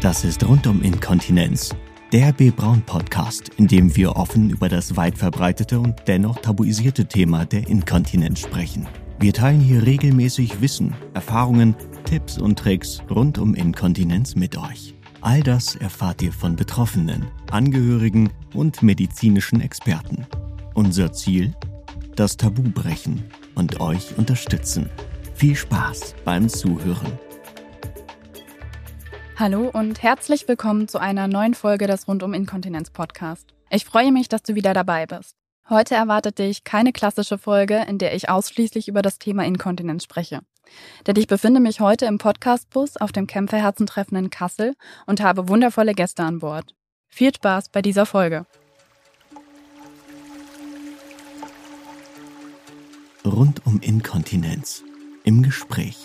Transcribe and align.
Das 0.00 0.24
ist 0.24 0.48
rund 0.48 0.66
um 0.66 0.80
Inkontinenz. 0.80 1.76
Der 2.10 2.32
B. 2.32 2.50
Braun 2.50 2.80
Podcast, 2.80 3.50
in 3.58 3.66
dem 3.66 3.94
wir 3.94 4.16
offen 4.16 4.48
über 4.48 4.70
das 4.70 4.96
weit 4.96 5.18
verbreitete 5.18 5.78
und 5.78 5.94
dennoch 6.06 6.38
tabuisierte 6.38 7.04
Thema 7.04 7.44
der 7.44 7.68
Inkontinenz 7.68 8.40
sprechen. 8.40 8.88
Wir 9.18 9.34
teilen 9.34 9.60
hier 9.60 9.84
regelmäßig 9.84 10.62
Wissen, 10.62 10.94
Erfahrungen, 11.12 11.76
Tipps 12.06 12.38
und 12.38 12.58
Tricks 12.58 13.02
rund 13.10 13.36
um 13.36 13.54
Inkontinenz 13.54 14.36
mit 14.36 14.56
euch. 14.56 14.94
All 15.20 15.42
das 15.42 15.76
erfahrt 15.76 16.22
ihr 16.22 16.32
von 16.32 16.56
Betroffenen, 16.56 17.26
Angehörigen 17.50 18.30
und 18.54 18.82
medizinischen 18.82 19.60
Experten. 19.60 20.26
Unser 20.72 21.12
Ziel? 21.12 21.52
Das 22.16 22.38
Tabu 22.38 22.62
brechen 22.62 23.22
und 23.54 23.80
euch 23.80 24.16
unterstützen. 24.16 24.88
Viel 25.34 25.56
Spaß 25.56 26.14
beim 26.24 26.48
Zuhören. 26.48 27.12
Hallo 29.40 29.70
und 29.72 30.02
herzlich 30.02 30.46
willkommen 30.48 30.86
zu 30.86 30.98
einer 30.98 31.26
neuen 31.26 31.54
Folge 31.54 31.86
des 31.86 32.06
Rundum 32.06 32.34
Inkontinenz 32.34 32.90
Podcast. 32.90 33.54
Ich 33.70 33.86
freue 33.86 34.12
mich, 34.12 34.28
dass 34.28 34.42
du 34.42 34.54
wieder 34.54 34.74
dabei 34.74 35.06
bist. 35.06 35.34
Heute 35.70 35.94
erwartet 35.94 36.38
dich 36.38 36.62
keine 36.62 36.92
klassische 36.92 37.38
Folge, 37.38 37.86
in 37.88 37.96
der 37.96 38.14
ich 38.14 38.28
ausschließlich 38.28 38.86
über 38.86 39.00
das 39.00 39.18
Thema 39.18 39.46
Inkontinenz 39.46 40.04
spreche. 40.04 40.40
Denn 41.06 41.16
ich 41.16 41.26
befinde 41.26 41.58
mich 41.58 41.80
heute 41.80 42.04
im 42.04 42.18
Podcastbus 42.18 42.98
auf 42.98 43.12
dem 43.12 43.26
Kämpferherzentreffen 43.26 44.18
in 44.18 44.28
Kassel 44.28 44.74
und 45.06 45.22
habe 45.22 45.48
wundervolle 45.48 45.94
Gäste 45.94 46.22
an 46.22 46.40
Bord. 46.40 46.74
Viel 47.08 47.34
Spaß 47.34 47.70
bei 47.70 47.80
dieser 47.80 48.04
Folge. 48.04 48.44
Rund 53.24 53.64
um 53.64 53.80
Inkontinenz. 53.80 54.84
Im 55.24 55.42
Gespräch. 55.42 55.96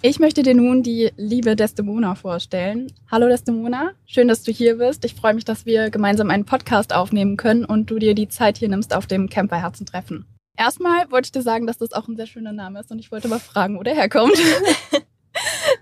Ich 0.00 0.20
möchte 0.20 0.42
dir 0.44 0.54
nun 0.54 0.82
die 0.84 1.10
liebe 1.16 1.56
Desdemona 1.56 2.14
vorstellen. 2.14 2.92
Hallo 3.10 3.26
Desdemona, 3.26 3.92
schön, 4.06 4.28
dass 4.28 4.44
du 4.44 4.52
hier 4.52 4.76
bist. 4.76 5.04
Ich 5.04 5.14
freue 5.14 5.34
mich, 5.34 5.44
dass 5.44 5.66
wir 5.66 5.90
gemeinsam 5.90 6.30
einen 6.30 6.44
Podcast 6.44 6.94
aufnehmen 6.94 7.36
können 7.36 7.64
und 7.64 7.90
du 7.90 7.98
dir 7.98 8.14
die 8.14 8.28
Zeit 8.28 8.58
hier 8.58 8.68
nimmst 8.68 8.94
auf 8.94 9.06
dem 9.08 9.28
Camperherzentreffen. 9.28 10.24
Erstmal 10.56 11.10
wollte 11.10 11.26
ich 11.26 11.32
dir 11.32 11.42
sagen, 11.42 11.66
dass 11.66 11.78
das 11.78 11.92
auch 11.92 12.06
ein 12.06 12.16
sehr 12.16 12.26
schöner 12.26 12.52
Name 12.52 12.78
ist 12.80 12.90
und 12.92 13.00
ich 13.00 13.10
wollte 13.10 13.26
mal 13.28 13.40
fragen, 13.40 13.78
wo 13.78 13.82
der 13.82 13.94
herkommt. 13.94 14.36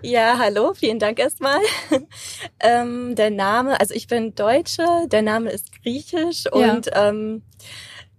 Ja, 0.03 0.37
hallo, 0.37 0.73
vielen 0.75 0.99
Dank 0.99 1.17
erstmal. 1.19 1.59
Ähm, 2.59 3.15
der 3.15 3.31
Name, 3.31 3.79
also 3.79 3.93
ich 3.93 4.07
bin 4.07 4.33
Deutsche, 4.35 4.83
der 5.07 5.21
Name 5.23 5.49
ist 5.49 5.71
griechisch 5.81 6.45
Ja. 6.45 6.51
und 6.51 6.89
ähm, 6.93 7.41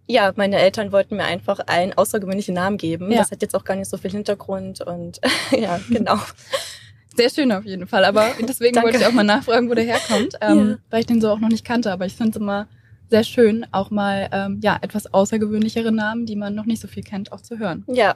ja, 0.08 0.32
meine 0.36 0.56
Eltern 0.58 0.90
wollten 0.90 1.16
mir 1.16 1.24
einfach 1.24 1.60
einen 1.66 1.92
außergewöhnlichen 1.92 2.54
Namen 2.54 2.78
geben. 2.78 3.12
Ja. 3.12 3.18
Das 3.18 3.30
hat 3.30 3.42
jetzt 3.42 3.54
auch 3.54 3.64
gar 3.64 3.76
nicht 3.76 3.88
so 3.90 3.96
viel 3.98 4.10
Hintergrund 4.10 4.80
und 4.80 5.20
ja, 5.52 5.78
genau. 5.90 6.18
Sehr 7.16 7.30
schön 7.30 7.50
auf 7.52 7.64
jeden 7.64 7.86
Fall, 7.86 8.04
aber 8.04 8.30
deswegen 8.40 8.80
wollte 8.82 8.98
ich 8.98 9.06
auch 9.06 9.12
mal 9.12 9.24
nachfragen, 9.24 9.68
wo 9.68 9.74
der 9.74 9.84
herkommt, 9.84 10.34
ähm, 10.40 10.70
Ja. 10.70 10.76
weil 10.90 11.00
ich 11.00 11.06
den 11.06 11.20
so 11.20 11.30
auch 11.30 11.40
noch 11.40 11.48
nicht 11.48 11.64
kannte. 11.64 11.92
Aber 11.92 12.06
ich 12.06 12.14
finde 12.14 12.30
es 12.30 12.36
immer 12.36 12.68
sehr 13.10 13.24
schön, 13.24 13.66
auch 13.72 13.90
mal 13.90 14.28
ähm, 14.32 14.60
ja 14.62 14.78
etwas 14.82 15.12
außergewöhnlichere 15.12 15.90
Namen, 15.92 16.26
die 16.26 16.36
man 16.36 16.54
noch 16.54 16.66
nicht 16.66 16.80
so 16.80 16.88
viel 16.88 17.02
kennt, 17.02 17.32
auch 17.32 17.40
zu 17.40 17.58
hören. 17.58 17.84
Ja, 17.88 18.14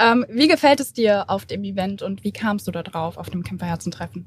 Ähm, 0.00 0.24
wie 0.28 0.48
gefällt 0.48 0.80
es 0.80 0.92
dir 0.92 1.28
auf 1.28 1.44
dem 1.46 1.64
Event 1.64 2.02
und 2.02 2.24
wie 2.24 2.32
kamst 2.32 2.66
du 2.66 2.70
da 2.70 2.82
drauf 2.82 3.16
auf 3.16 3.30
dem 3.30 3.42
Kämpferherzentreffen? 3.42 4.26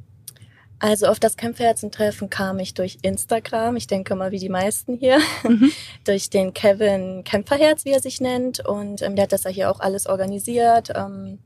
Also 0.81 1.05
auf 1.05 1.19
das 1.19 1.37
Kämpferherzentreffen 1.37 2.31
kam 2.31 2.57
ich 2.57 2.73
durch 2.73 2.97
Instagram, 3.03 3.75
ich 3.75 3.85
denke 3.85 4.15
mal 4.15 4.31
wie 4.31 4.39
die 4.39 4.49
meisten 4.49 4.97
hier, 4.97 5.19
Mhm. 5.43 5.71
durch 6.05 6.31
den 6.31 6.53
Kevin 6.53 7.23
Kämpferherz, 7.23 7.85
wie 7.85 7.91
er 7.91 7.99
sich 7.99 8.19
nennt. 8.19 8.65
Und 8.65 9.03
ähm, 9.03 9.15
der 9.15 9.23
hat 9.23 9.31
das 9.31 9.43
ja 9.43 9.51
hier 9.51 9.69
auch 9.69 9.79
alles 9.79 10.07
organisiert. 10.07 10.91
Ähm, 10.95 11.37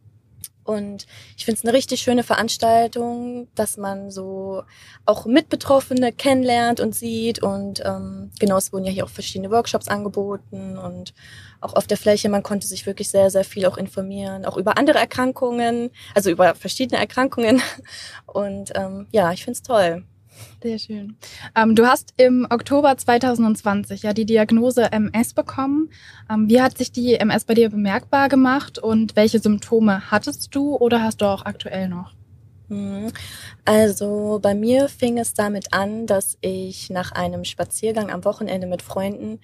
und 0.66 1.06
ich 1.38 1.46
finde 1.46 1.60
es 1.60 1.64
eine 1.64 1.74
richtig 1.74 2.02
schöne 2.02 2.24
Veranstaltung, 2.24 3.48
dass 3.54 3.78
man 3.78 4.10
so 4.10 4.64
auch 5.06 5.28
Mitbetroffene 5.28 6.12
kennenlernt 6.12 6.80
und 6.80 6.96
sieht. 6.96 7.44
Und 7.44 7.84
ähm, 7.86 8.32
genau, 8.40 8.58
es 8.58 8.74
wurden 8.74 8.86
ja 8.86 8.92
hier 8.92 9.06
auch 9.06 9.10
verschiedene 9.10 9.52
Workshops 9.52 9.88
angeboten 9.88 10.80
und 10.80 11.14
auch 11.62 11.74
auf 11.74 11.86
der 11.86 11.98
Fläche, 11.98 12.30
man 12.30 12.42
konnte 12.42 12.66
sich 12.66 12.88
wirklich 12.88 13.10
sehr, 13.10 13.30
sehr 13.30 13.44
viel 13.44 13.68
auch 13.68 13.78
informieren, 13.78 14.44
auch 14.46 14.58
über 14.58 14.78
andere 14.80 14.98
Erkrankungen, 14.98 15.92
also 16.16 16.32
über 16.32 16.56
verschiedene 16.56 17.00
Erkrankungen. 17.00 17.62
Und 18.26 18.72
ähm, 18.76 19.08
ja, 19.12 19.32
ich 19.32 19.44
finde 19.44 19.58
es 19.58 19.62
toll. 19.62 20.04
Sehr 20.62 20.80
schön. 20.80 21.18
Ähm, 21.56 21.76
du 21.76 21.86
hast 21.86 22.14
im 22.18 22.48
Oktober 22.50 22.98
2020 22.98 24.04
ja 24.04 24.14
die 24.14 24.26
Diagnose 24.26 24.92
MS 24.92 25.34
bekommen. 25.34 25.90
Ähm, 26.30 26.50
wie 26.50 26.62
hat 26.62 26.78
sich 26.78 26.92
die 26.92 27.16
MS 27.16 27.46
bei 27.46 27.54
dir 27.54 27.70
bemerkbar 27.70 28.30
gemacht 28.30 28.80
und 28.80 29.16
welche 29.16 29.40
Symptome 29.40 30.12
hattest 30.12 30.54
du 30.56 30.76
oder 30.76 31.04
hast 31.04 31.22
du 31.22 31.26
auch 31.26 31.46
aktuell 31.46 31.88
noch? 31.88 32.14
Mhm. 32.68 33.12
Also 33.64 34.40
bei 34.42 34.56
mir 34.56 34.90
fing 34.90 35.18
es 35.18 35.34
damit 35.34 35.74
an, 35.74 36.08
dass 36.08 36.38
ich 36.42 36.90
nach 36.90 37.12
einem 37.12 37.44
Spaziergang 37.44 38.10
am 38.10 38.26
Wochenende 38.26 38.68
mit 38.68 38.82
Freunden 38.82 39.40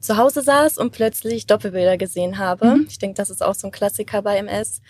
zu 0.00 0.16
Hause 0.16 0.42
saß 0.42 0.78
und 0.78 0.90
plötzlich 0.90 1.46
Doppelbilder 1.46 1.96
gesehen 1.96 2.38
habe. 2.38 2.66
Mhm. 2.66 2.86
Ich 2.88 2.98
denke, 2.98 3.14
das 3.14 3.30
ist 3.30 3.42
auch 3.42 3.54
so 3.54 3.68
ein 3.68 3.72
Klassiker 3.72 4.22
bei 4.22 4.36
MS. 4.38 4.82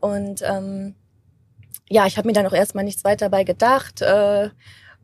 Und 0.00 0.42
ähm, 0.42 0.94
ja, 1.90 2.06
ich 2.06 2.16
habe 2.16 2.26
mir 2.26 2.32
dann 2.32 2.46
auch 2.46 2.52
erstmal 2.52 2.84
nichts 2.84 3.04
weiter 3.04 3.26
dabei 3.26 3.44
gedacht 3.44 4.00
äh, 4.00 4.50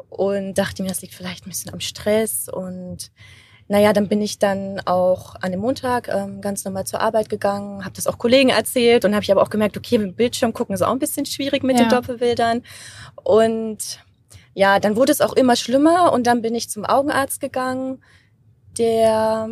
und 0.09 0.55
dachte 0.55 0.83
mir, 0.83 0.89
das 0.89 1.03
liegt 1.03 1.15
vielleicht 1.15 1.47
ein 1.47 1.51
bisschen 1.51 1.73
am 1.73 1.81
Stress. 1.81 2.49
Und 2.49 3.11
naja, 3.69 3.93
dann 3.93 4.09
bin 4.09 4.23
ich 4.23 4.39
dann 4.39 4.81
auch 4.87 5.35
an 5.37 5.53
dem 5.53 5.61
Montag 5.61 6.09
ähm, 6.09 6.41
ganz 6.41 6.65
normal 6.65 6.87
zur 6.87 7.01
Arbeit 7.01 7.29
gegangen, 7.29 7.85
habe 7.85 7.95
das 7.95 8.07
auch 8.07 8.19
Kollegen 8.19 8.49
erzählt 8.49 9.05
und 9.05 9.15
habe 9.15 9.23
ich 9.23 9.31
aber 9.31 9.43
auch 9.43 9.51
gemerkt, 9.51 9.77
okay, 9.77 9.99
mit 9.99 10.09
dem 10.09 10.15
Bildschirm 10.15 10.53
gucken 10.53 10.75
ist 10.75 10.83
auch 10.83 10.93
ein 10.93 10.99
bisschen 10.99 11.27
schwierig 11.27 11.63
mit 11.63 11.79
den 11.79 11.85
Ja. 11.85 11.91
Doppelbildern. 11.91 12.63
Und 13.23 14.01
ja, 14.55 14.81
dann 14.81 14.97
wurde 14.97 15.13
es 15.13 15.21
auch 15.21 15.35
immer 15.35 15.55
schlimmer 15.55 16.13
und 16.13 16.27
dann 16.27 16.43
bin 16.43 16.55
ich 16.55 16.71
zum 16.71 16.85
Augenarzt 16.85 17.41
gegangen. 17.41 18.03
Der 18.79 19.51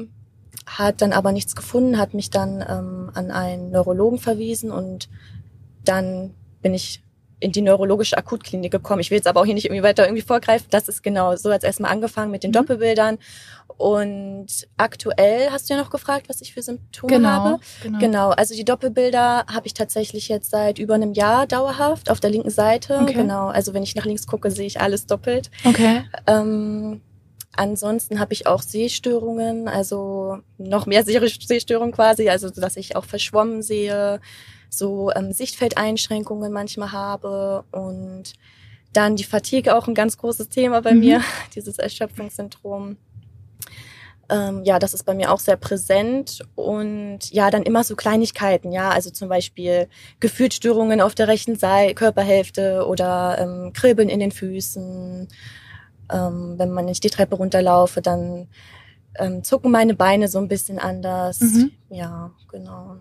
hat 0.66 1.00
dann 1.02 1.12
aber 1.12 1.32
nichts 1.32 1.54
gefunden, 1.54 1.98
hat 1.98 2.14
mich 2.14 2.30
dann 2.30 2.64
ähm, 2.68 3.10
an 3.14 3.30
einen 3.30 3.70
Neurologen 3.70 4.18
verwiesen 4.18 4.70
und 4.70 5.08
dann 5.84 6.34
bin 6.62 6.74
ich 6.74 7.02
in 7.38 7.52
die 7.52 7.60
neurologische 7.60 8.16
Akutklinik 8.16 8.72
gekommen. 8.72 9.00
Ich 9.00 9.10
will 9.10 9.16
jetzt 9.18 9.26
aber 9.26 9.40
auch 9.40 9.44
hier 9.44 9.54
nicht 9.54 9.66
irgendwie 9.66 9.82
weiter 9.82 10.04
irgendwie 10.06 10.22
vorgreifen. 10.22 10.68
Das 10.70 10.88
ist 10.88 11.02
genau 11.02 11.36
so, 11.36 11.50
als 11.50 11.64
erstmal 11.64 11.90
angefangen 11.92 12.30
mit 12.30 12.42
den 12.42 12.50
Mhm. 12.50 12.54
Doppelbildern. 12.54 13.18
Und 13.76 14.46
aktuell 14.78 15.50
hast 15.50 15.68
du 15.68 15.74
ja 15.74 15.80
noch 15.80 15.90
gefragt, 15.90 16.28
was 16.30 16.40
ich 16.40 16.54
für 16.54 16.62
Symptome 16.62 17.12
Genau, 17.12 17.28
habe. 17.28 17.60
genau. 17.82 17.98
Genau, 17.98 18.30
also 18.30 18.54
die 18.54 18.64
Doppelbilder 18.64 19.44
habe 19.52 19.66
ich 19.66 19.74
tatsächlich 19.74 20.28
jetzt 20.28 20.50
seit 20.50 20.78
über 20.78 20.94
einem 20.94 21.12
Jahr 21.12 21.46
dauerhaft 21.46 22.10
auf 22.10 22.20
der 22.20 22.30
linken 22.30 22.50
Seite. 22.50 22.98
Okay. 23.02 23.12
Genau, 23.12 23.48
also 23.48 23.74
wenn 23.74 23.82
ich 23.82 23.94
nach 23.94 24.06
links 24.06 24.26
gucke, 24.26 24.50
sehe 24.50 24.66
ich 24.66 24.80
alles 24.80 25.04
doppelt. 25.06 25.50
Okay. 25.64 26.04
Ähm, 26.26 27.02
ansonsten 27.54 28.18
habe 28.18 28.32
ich 28.32 28.46
auch 28.46 28.62
Sehstörungen, 28.62 29.68
also 29.68 30.38
noch 30.56 30.86
mehr 30.86 31.04
Seh- 31.04 31.20
Sehstörungen 31.46 31.92
quasi, 31.92 32.30
also 32.30 32.48
so, 32.48 32.60
dass 32.62 32.76
ich 32.76 32.96
auch 32.96 33.04
verschwommen 33.04 33.62
sehe, 33.62 34.20
so 34.70 35.10
ähm, 35.14 35.32
Sichtfeldeinschränkungen 35.32 36.52
manchmal 36.52 36.92
habe 36.92 37.64
und 37.72 38.34
dann 38.92 39.16
die 39.16 39.24
Fatigue 39.24 39.74
auch 39.76 39.88
ein 39.88 39.94
ganz 39.94 40.16
großes 40.18 40.48
Thema 40.48 40.80
bei 40.82 40.94
Mhm. 40.94 41.00
mir, 41.00 41.20
dieses 41.54 41.78
Erschöpfungssyndrom. 41.78 42.96
Ähm, 44.28 44.64
ja, 44.64 44.80
das 44.80 44.92
ist 44.92 45.04
bei 45.04 45.14
mir 45.14 45.30
auch 45.30 45.38
sehr 45.38 45.56
präsent 45.56 46.42
und 46.56 47.30
ja, 47.30 47.48
dann 47.50 47.62
immer 47.62 47.84
so 47.84 47.94
Kleinigkeiten, 47.94 48.72
ja, 48.72 48.90
also 48.90 49.10
zum 49.10 49.28
Beispiel 49.28 49.88
Gefühlsstörungen 50.18 51.00
auf 51.00 51.14
der 51.14 51.28
rechten 51.28 51.56
Seite, 51.56 51.94
Körperhälfte 51.94 52.86
oder 52.88 53.38
ähm, 53.38 53.72
Kribbeln 53.72 54.08
in 54.08 54.18
den 54.18 54.32
Füßen. 54.32 55.28
Ähm, 56.12 56.54
wenn 56.56 56.70
man 56.70 56.86
nicht 56.86 57.04
die 57.04 57.10
Treppe 57.10 57.36
runterlaufe, 57.36 58.00
dann 58.02 58.48
ähm, 59.16 59.44
zucken 59.44 59.70
meine 59.70 59.94
Beine 59.94 60.28
so 60.28 60.38
ein 60.38 60.48
bisschen 60.48 60.78
anders. 60.78 61.40
Mhm. 61.40 61.70
Ja, 61.90 62.32
genau. 62.50 62.96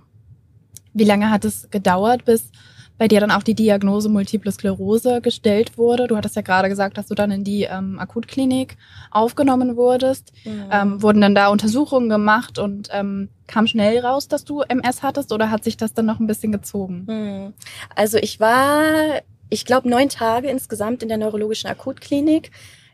Wie 0.96 1.04
lange 1.04 1.30
hat 1.30 1.44
es 1.44 1.70
gedauert, 1.70 2.24
bis 2.24 2.50
bei 2.98 3.10
dir 3.10 3.20
dann 3.20 3.32
auch 3.32 3.44
die 3.44 3.54
Diagnose 3.54 4.08
Multiple 4.08 4.50
Sklerose 4.50 5.20
gestellt 5.20 5.78
wurde? 5.78 6.08
Du 6.08 6.16
hattest 6.16 6.38
ja 6.38 6.42
gerade 6.42 6.70
gesagt, 6.70 6.98
dass 6.98 7.08
du 7.08 7.16
dann 7.16 7.32
in 7.32 7.44
die 7.44 7.64
ähm, 7.64 8.00
Akutklinik 8.00 8.78
aufgenommen 9.12 9.76
wurdest. 9.76 10.32
Mhm. 10.46 10.70
Ähm, 10.72 11.02
wurden 11.02 11.20
dann 11.20 11.36
da 11.36 11.50
Untersuchungen 11.50 12.08
gemacht 12.08 12.58
und 12.58 12.88
ähm, 12.94 13.28
kam 13.46 13.68
schnell 13.68 14.00
raus, 14.00 14.30
dass 14.30 14.46
du 14.46 14.62
MS 14.62 15.04
hattest 15.04 15.34
oder 15.34 15.52
hat 15.52 15.66
sich 15.66 15.76
das 15.76 15.94
dann 15.94 16.06
noch 16.06 16.22
ein 16.22 16.28
bisschen 16.28 16.54
gezogen? 16.54 17.06
Hm. 17.08 17.54
Also 17.94 18.18
ich 18.18 18.40
war, 18.40 19.22
ich 19.50 19.66
glaube, 19.66 19.90
neun 19.90 20.08
Tage 20.08 20.48
insgesamt 20.48 21.04
in 21.04 21.10
der 21.10 21.18
neurologischen 21.18 21.70
Akutklinik. 21.70 22.52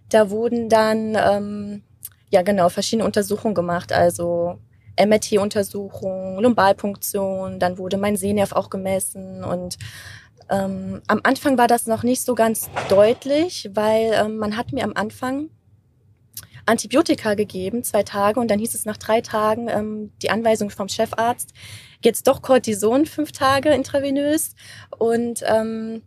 Da 0.09 0.31
wurden 0.31 0.69
dann, 0.69 1.15
ähm, 1.15 1.83
ja 2.31 2.41
genau, 2.41 2.69
verschiedene 2.69 3.05
Untersuchungen 3.05 3.53
gemacht. 3.53 3.93
Also 3.93 4.57
MRT-Untersuchung, 5.05 6.39
Lumbalpunktion, 6.39 7.59
dann 7.59 7.77
wurde 7.77 7.97
mein 7.97 8.15
Sehnerv 8.15 8.51
auch 8.53 8.69
gemessen 8.69 9.43
und 9.43 9.77
ähm, 10.49 11.01
am 11.07 11.21
Anfang 11.23 11.57
war 11.57 11.67
das 11.67 11.87
noch 11.87 12.03
nicht 12.03 12.23
so 12.23 12.35
ganz 12.35 12.69
deutlich, 12.89 13.69
weil 13.73 14.11
ähm, 14.13 14.37
man 14.37 14.57
hat 14.57 14.73
mir 14.73 14.83
am 14.83 14.93
Anfang 14.95 15.49
Antibiotika 16.65 17.33
gegeben, 17.33 17.83
zwei 17.83 18.03
Tage, 18.03 18.39
und 18.39 18.49
dann 18.49 18.59
hieß 18.59 18.75
es 18.75 18.85
nach 18.85 18.97
drei 18.97 19.21
Tagen 19.21 19.67
ähm, 19.69 20.11
die 20.21 20.29
Anweisung 20.29 20.69
vom 20.69 20.89
Chefarzt, 20.89 21.53
jetzt 22.03 22.27
doch 22.27 22.41
Cortison 22.41 23.05
fünf 23.05 23.31
Tage 23.31 23.69
intravenös. 23.69 24.55
Und 24.97 25.43
ähm, 25.45 26.03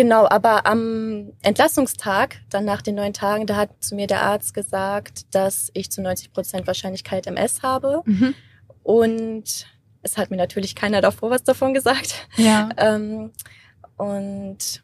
Genau, 0.00 0.26
aber 0.26 0.64
am 0.64 1.34
Entlassungstag, 1.42 2.38
dann 2.48 2.64
nach 2.64 2.80
den 2.80 2.94
neun 2.94 3.12
Tagen, 3.12 3.46
da 3.46 3.56
hat 3.56 3.84
zu 3.84 3.94
mir 3.94 4.06
der 4.06 4.22
Arzt 4.22 4.54
gesagt, 4.54 5.34
dass 5.34 5.70
ich 5.74 5.90
zu 5.90 6.00
90 6.00 6.32
Prozent 6.32 6.66
Wahrscheinlichkeit 6.66 7.26
MS 7.26 7.62
habe. 7.62 8.00
Mhm. 8.06 8.34
Und 8.82 9.66
es 10.00 10.16
hat 10.16 10.30
mir 10.30 10.38
natürlich 10.38 10.74
keiner 10.74 11.02
davor 11.02 11.28
was 11.28 11.44
davon 11.44 11.74
gesagt. 11.74 12.14
Ja. 12.36 12.70
Ähm, 12.78 13.32
und 13.98 14.82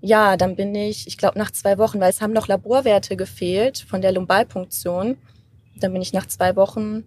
ja, 0.00 0.36
dann 0.36 0.56
bin 0.56 0.74
ich, 0.74 1.06
ich 1.06 1.16
glaube 1.16 1.38
nach 1.38 1.52
zwei 1.52 1.78
Wochen, 1.78 2.00
weil 2.00 2.10
es 2.10 2.20
haben 2.20 2.32
noch 2.32 2.48
Laborwerte 2.48 3.14
gefehlt 3.14 3.86
von 3.88 4.02
der 4.02 4.10
Lumbalpunktion. 4.10 5.16
Dann 5.76 5.92
bin 5.92 6.02
ich 6.02 6.12
nach 6.12 6.26
zwei 6.26 6.56
Wochen 6.56 7.04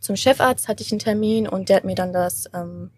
zum 0.00 0.16
Chefarzt, 0.16 0.66
hatte 0.66 0.82
ich 0.82 0.90
einen 0.90 0.98
Termin 0.98 1.46
und 1.46 1.68
der 1.68 1.76
hat 1.76 1.84
mir 1.84 1.94
dann 1.94 2.12
das 2.12 2.50
ähm, 2.52 2.90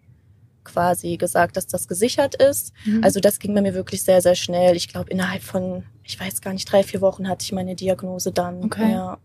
quasi 0.69 1.17
gesagt, 1.17 1.57
dass 1.57 1.67
das 1.67 1.87
gesichert 1.87 2.35
ist. 2.35 2.73
Mhm. 2.85 3.03
Also 3.03 3.19
das 3.19 3.39
ging 3.39 3.53
bei 3.53 3.61
mir 3.61 3.73
wirklich 3.73 4.03
sehr, 4.03 4.21
sehr 4.21 4.35
schnell. 4.35 4.75
Ich 4.75 4.87
glaube, 4.87 5.09
innerhalb 5.09 5.43
von, 5.43 5.83
ich 6.03 6.19
weiß 6.19 6.41
gar 6.41 6.53
nicht, 6.53 6.71
drei, 6.71 6.83
vier 6.83 7.01
Wochen 7.01 7.27
hatte 7.27 7.43
ich 7.43 7.51
meine 7.51 7.75
Diagnose 7.75 8.31
dann. 8.31 8.63
Okay. 8.63 8.91
Ja. 8.91 9.17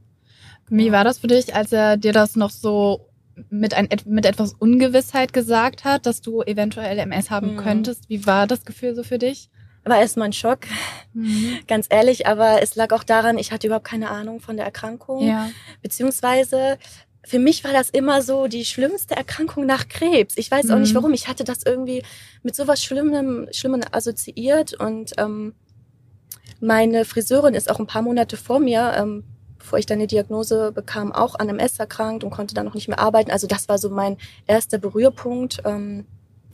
Wie 0.69 0.93
war 0.93 1.05
das 1.05 1.19
für 1.19 1.27
dich, 1.27 1.55
als 1.55 1.73
er 1.73 1.97
dir 1.97 2.13
das 2.13 2.37
noch 2.37 2.51
so 2.51 3.09
mit, 3.51 3.75
ein, 3.75 3.89
mit 4.07 4.27
etwas 4.27 4.55
Ungewissheit 4.55 5.33
gesagt 5.33 5.85
hat, 5.85 6.07
dass 6.07 6.21
du 6.21 6.43
eventuell 6.43 6.99
MS 6.99 7.31
haben 7.31 7.55
mhm. 7.55 7.59
könntest? 7.59 8.09
Wie 8.09 8.27
war 8.27 8.47
das 8.47 8.65
Gefühl 8.65 8.95
so 8.95 9.03
für 9.03 9.19
dich? 9.19 9.51
War 9.85 9.99
erstmal 9.99 10.29
ein 10.29 10.33
Schock, 10.33 10.61
mhm. 11.13 11.59
ganz 11.69 11.87
ehrlich, 11.91 12.27
aber 12.27 12.63
es 12.63 12.75
lag 12.75 12.93
auch 12.93 13.05
daran, 13.05 13.37
ich 13.37 13.53
hatte 13.53 13.67
überhaupt 13.67 13.87
keine 13.87 14.11
Ahnung 14.11 14.41
von 14.41 14.57
der 14.57 14.65
Erkrankung. 14.65 15.27
Ja. 15.27 15.51
Beziehungsweise 15.83 16.79
für 17.27 17.39
mich 17.39 17.65
war 17.65 17.73
das 17.73 17.91
immer 17.91 18.23
so 18.23 18.47
die 18.47 18.65
schlimmste 18.65 19.17
Erkrankung 19.17 19.67
nach 19.67 19.89
Krebs. 19.89 20.37
Ich 20.37 20.51
weiß 20.51 20.71
auch 20.71 20.77
mhm. 20.77 20.83
nicht 20.83 20.95
warum. 20.95 21.13
Ich 21.15 21.29
hatte 21.29 21.45
das 21.45 21.61
irgendwie 21.65 22.03
mit 22.43 22.55
sowas 22.55 22.83
Schlimmem, 22.83 23.49
Schlimmem 23.53 23.83
assoziiert 23.91 24.75
und 24.75 25.13
ähm, 25.17 25.55
meine 26.61 27.05
Friseurin 27.05 27.55
ist 27.55 27.71
auch 27.71 27.79
ein 27.79 27.87
paar 27.87 28.03
Monate 28.03 28.37
vor 28.37 28.61
mir, 28.61 28.95
ähm, 28.97 29.25
bevor 29.59 29.79
ich 29.79 29.87
dann 29.87 29.99
eine 29.99 30.07
Diagnose 30.07 30.73
bekam, 30.73 31.13
auch 31.13 31.39
an 31.39 31.49
MS 31.49 31.79
erkrankt 31.79 32.25
und 32.25 32.31
konnte 32.31 32.55
dann 32.55 32.67
noch 32.67 32.75
nicht 32.75 32.89
mehr 32.89 32.99
arbeiten. 32.99 33.31
Also 33.31 33.47
das 33.47 33.69
war 33.69 33.79
so 33.79 33.91
mein 33.91 34.17
erster 34.47 34.79
Berührpunkt. 34.79 35.63
Ähm, 35.65 36.07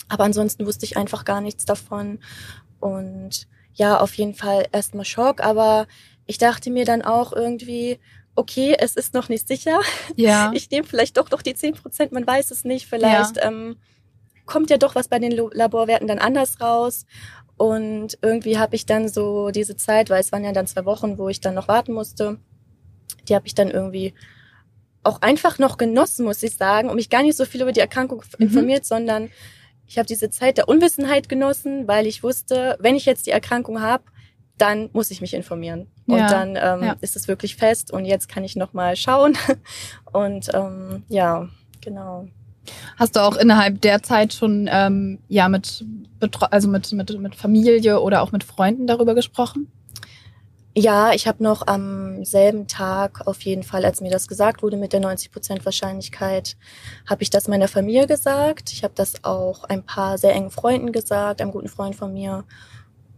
aber 0.08 0.24
ansonsten 0.24 0.66
wusste 0.66 0.84
ich 0.84 0.96
einfach 0.96 1.24
gar 1.24 1.40
nichts 1.40 1.64
davon. 1.64 2.18
Und 2.80 3.46
ja, 3.74 4.00
auf 4.00 4.14
jeden 4.14 4.34
Fall 4.34 4.66
erstmal 4.72 5.04
Schock. 5.04 5.40
Aber 5.40 5.86
ich 6.26 6.38
dachte 6.38 6.70
mir 6.70 6.84
dann 6.84 7.02
auch 7.02 7.32
irgendwie, 7.32 7.98
okay, 8.34 8.76
es 8.78 8.96
ist 8.96 9.14
noch 9.14 9.28
nicht 9.28 9.46
sicher. 9.46 9.80
Ja. 10.16 10.52
Ich 10.54 10.70
nehme 10.70 10.86
vielleicht 10.86 11.16
doch 11.16 11.30
noch 11.30 11.42
die 11.42 11.54
10 11.54 11.74
Prozent, 11.74 12.12
man 12.12 12.26
weiß 12.26 12.50
es 12.50 12.64
nicht. 12.64 12.86
Vielleicht 12.86 13.36
ja. 13.36 13.48
Ähm, 13.48 13.76
kommt 14.46 14.70
ja 14.70 14.78
doch 14.78 14.94
was 14.94 15.08
bei 15.08 15.18
den 15.18 15.32
Laborwerten 15.32 16.08
dann 16.08 16.18
anders 16.18 16.60
raus. 16.60 17.06
Und 17.56 18.18
irgendwie 18.22 18.58
habe 18.58 18.74
ich 18.74 18.86
dann 18.86 19.08
so 19.08 19.50
diese 19.50 19.76
Zeit, 19.76 20.10
weil 20.10 20.20
es 20.20 20.32
waren 20.32 20.44
ja 20.44 20.52
dann 20.52 20.66
zwei 20.66 20.84
Wochen, 20.86 21.18
wo 21.18 21.28
ich 21.28 21.40
dann 21.40 21.54
noch 21.54 21.68
warten 21.68 21.92
musste, 21.92 22.38
die 23.28 23.34
habe 23.34 23.46
ich 23.46 23.54
dann 23.54 23.70
irgendwie 23.70 24.14
auch 25.02 25.20
einfach 25.22 25.58
noch 25.58 25.76
genossen, 25.76 26.24
muss 26.24 26.42
ich 26.42 26.56
sagen, 26.56 26.88
und 26.88 26.96
mich 26.96 27.10
gar 27.10 27.22
nicht 27.22 27.36
so 27.36 27.44
viel 27.44 27.62
über 27.62 27.72
die 27.72 27.80
Erkrankung 27.80 28.22
mhm. 28.38 28.46
informiert, 28.46 28.84
sondern 28.84 29.30
ich 29.86 29.98
habe 29.98 30.06
diese 30.06 30.30
Zeit 30.30 30.56
der 30.56 30.68
Unwissenheit 30.68 31.28
genossen, 31.28 31.88
weil 31.88 32.06
ich 32.06 32.22
wusste, 32.22 32.76
wenn 32.80 32.96
ich 32.96 33.06
jetzt 33.06 33.26
die 33.26 33.30
Erkrankung 33.30 33.80
habe, 33.80 34.04
dann 34.60 34.90
muss 34.92 35.10
ich 35.10 35.20
mich 35.20 35.34
informieren. 35.34 35.86
Und 36.06 36.18
ja, 36.18 36.28
dann 36.28 36.50
ähm, 36.50 36.86
ja. 36.86 36.96
ist 37.00 37.16
es 37.16 37.28
wirklich 37.28 37.56
fest 37.56 37.92
und 37.92 38.04
jetzt 38.04 38.28
kann 38.28 38.44
ich 38.44 38.56
nochmal 38.56 38.96
schauen. 38.96 39.36
Und 40.12 40.50
ähm, 40.54 41.04
ja, 41.08 41.48
genau. 41.80 42.26
Hast 42.96 43.16
du 43.16 43.20
auch 43.20 43.36
innerhalb 43.36 43.80
der 43.80 44.02
Zeit 44.02 44.32
schon 44.32 44.68
ähm, 44.70 45.18
ja 45.28 45.48
mit 45.48 45.84
also 46.50 46.68
mit, 46.68 46.92
mit, 46.92 47.18
mit 47.18 47.34
Familie 47.34 48.00
oder 48.00 48.22
auch 48.22 48.32
mit 48.32 48.44
Freunden 48.44 48.86
darüber 48.86 49.14
gesprochen? 49.14 49.70
Ja, 50.76 51.12
ich 51.12 51.26
habe 51.26 51.42
noch 51.42 51.66
am 51.66 52.24
selben 52.24 52.68
Tag 52.68 53.26
auf 53.26 53.42
jeden 53.42 53.64
Fall, 53.64 53.84
als 53.84 54.00
mir 54.00 54.10
das 54.10 54.28
gesagt 54.28 54.62
wurde 54.62 54.76
mit 54.76 54.92
der 54.92 55.00
90 55.00 55.32
Prozent 55.32 55.64
Wahrscheinlichkeit, 55.64 56.56
habe 57.08 57.24
ich 57.24 57.30
das 57.30 57.48
meiner 57.48 57.66
Familie 57.66 58.06
gesagt. 58.06 58.72
Ich 58.72 58.84
habe 58.84 58.94
das 58.94 59.24
auch 59.24 59.64
ein 59.64 59.82
paar 59.84 60.16
sehr 60.16 60.32
engen 60.32 60.50
Freunden 60.50 60.92
gesagt, 60.92 61.40
einem 61.40 61.50
guten 61.50 61.68
Freund 61.68 61.96
von 61.96 62.12
mir. 62.12 62.44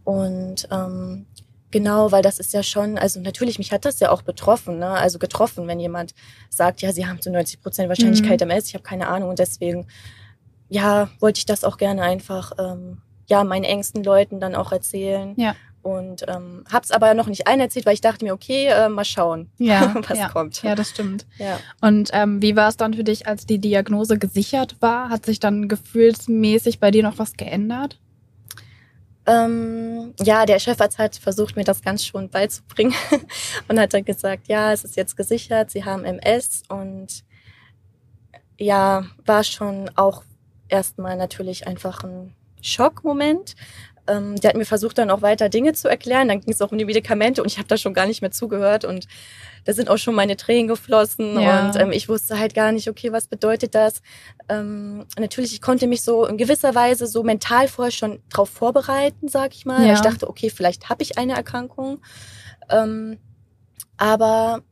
Und 0.03 0.67
ähm, 0.71 1.27
genau, 1.73 2.13
weil 2.13 2.21
das 2.21 2.39
ist 2.39 2.53
ja 2.53 2.63
schon, 2.63 2.97
also 2.97 3.19
natürlich, 3.19 3.57
mich 3.57 3.73
hat 3.73 3.83
das 3.83 3.99
ja 3.99 4.11
auch 4.11 4.21
betroffen, 4.21 4.79
ne? 4.79 4.91
also 4.91 5.19
getroffen, 5.19 5.67
wenn 5.67 5.79
jemand 5.79 6.13
sagt, 6.49 6.81
ja, 6.81 6.93
sie 6.93 7.05
haben 7.05 7.19
zu 7.19 7.31
90 7.31 7.61
Prozent 7.61 7.89
Wahrscheinlichkeit 7.89 8.39
mhm. 8.39 8.51
MS, 8.51 8.67
ich 8.67 8.75
habe 8.75 8.83
keine 8.83 9.07
Ahnung 9.07 9.29
und 9.29 9.39
deswegen, 9.39 9.87
ja, 10.69 11.09
wollte 11.19 11.39
ich 11.39 11.45
das 11.45 11.65
auch 11.65 11.77
gerne 11.77 12.03
einfach, 12.03 12.53
ähm, 12.57 13.01
ja, 13.27 13.43
meinen 13.43 13.63
engsten 13.63 14.03
Leuten 14.03 14.39
dann 14.39 14.55
auch 14.55 14.71
erzählen. 14.71 15.33
Ja. 15.35 15.55
Und 15.81 16.23
ähm, 16.29 16.63
habe 16.71 16.85
es 16.85 16.91
aber 16.91 17.13
noch 17.13 17.27
nicht 17.27 17.47
einerzählt, 17.47 17.85
weil 17.85 17.95
ich 17.95 18.01
dachte 18.01 18.23
mir, 18.23 18.33
okay, 18.33 18.67
äh, 18.67 18.87
mal 18.87 19.03
schauen, 19.03 19.49
ja, 19.57 19.93
was 20.07 20.17
ja. 20.17 20.29
kommt. 20.29 20.61
Ja, 20.63 20.75
das 20.75 20.91
stimmt. 20.91 21.25
Ja. 21.37 21.59
Und 21.81 22.11
ähm, 22.13 22.41
wie 22.41 22.55
war 22.55 22.69
es 22.69 22.77
dann 22.77 22.93
für 22.93 23.03
dich, 23.03 23.27
als 23.27 23.45
die 23.45 23.59
Diagnose 23.59 24.17
gesichert 24.17 24.77
war? 24.79 25.09
Hat 25.09 25.25
sich 25.25 25.39
dann 25.41 25.67
gefühlsmäßig 25.67 26.79
bei 26.79 26.91
dir 26.91 27.03
noch 27.03 27.17
was 27.17 27.33
geändert? 27.33 27.99
Ähm, 29.25 30.13
ja, 30.19 30.45
der 30.45 30.59
Chefarzt 30.59 30.97
hat 30.97 31.15
versucht, 31.15 31.55
mir 31.55 31.63
das 31.63 31.81
ganz 31.81 32.05
schon 32.05 32.29
beizubringen 32.29 32.93
und 33.67 33.79
hat 33.79 33.93
dann 33.93 34.03
gesagt, 34.03 34.47
ja, 34.47 34.73
es 34.73 34.83
ist 34.83 34.97
jetzt 34.97 35.15
gesichert, 35.15 35.71
Sie 35.71 35.85
haben 35.85 36.03
MS 36.03 36.63
und 36.67 37.23
ja, 38.59 39.05
war 39.25 39.43
schon 39.43 39.89
auch 39.95 40.23
erstmal 40.67 41.15
natürlich 41.15 41.67
einfach 41.67 42.03
ein 42.03 42.35
Schockmoment. 42.61 43.55
Ähm, 44.07 44.35
der 44.35 44.49
hat 44.49 44.57
mir 44.57 44.65
versucht, 44.65 44.97
dann 44.97 45.09
auch 45.09 45.21
weiter 45.21 45.49
Dinge 45.49 45.73
zu 45.73 45.87
erklären. 45.87 46.27
Dann 46.27 46.41
ging 46.41 46.51
es 46.51 46.61
auch 46.61 46.71
um 46.71 46.77
die 46.77 46.85
Medikamente 46.85 47.41
und 47.41 47.47
ich 47.47 47.57
habe 47.57 47.67
da 47.67 47.77
schon 47.77 47.93
gar 47.93 48.05
nicht 48.05 48.21
mehr 48.21 48.31
zugehört 48.31 48.83
und 48.83 49.07
da 49.65 49.73
sind 49.73 49.89
auch 49.89 49.97
schon 49.97 50.13
meine 50.13 50.35
Tränen 50.35 50.67
geflossen 50.67 51.39
ja. 51.39 51.65
und 51.65 51.79
ähm, 51.79 51.91
ich 51.91 52.09
wusste 52.09 52.37
halt 52.37 52.53
gar 52.53 52.71
nicht, 52.71 52.89
okay, 52.89 53.13
was 53.13 53.27
bedeutet 53.27 53.75
das? 53.75 54.01
Ähm, 54.49 55.05
natürlich, 55.17 55.53
ich 55.53 55.61
konnte 55.61 55.87
mich 55.87 56.01
so 56.01 56.25
in 56.25 56.37
gewisser 56.37 56.75
Weise 56.75 57.07
so 57.07 57.23
mental 57.23 57.67
vorher 57.67 57.91
schon 57.91 58.19
drauf 58.29 58.49
vorbereiten, 58.49 59.29
sag 59.29 59.53
ich 59.55 59.65
mal. 59.65 59.85
Ja. 59.85 59.93
Ich 59.93 60.01
dachte, 60.01 60.29
okay, 60.29 60.49
vielleicht 60.49 60.89
habe 60.89 61.01
ich 61.01 61.17
eine 61.17 61.33
Erkrankung. 61.33 61.99
Ähm, 62.69 63.19
aber 63.97 64.63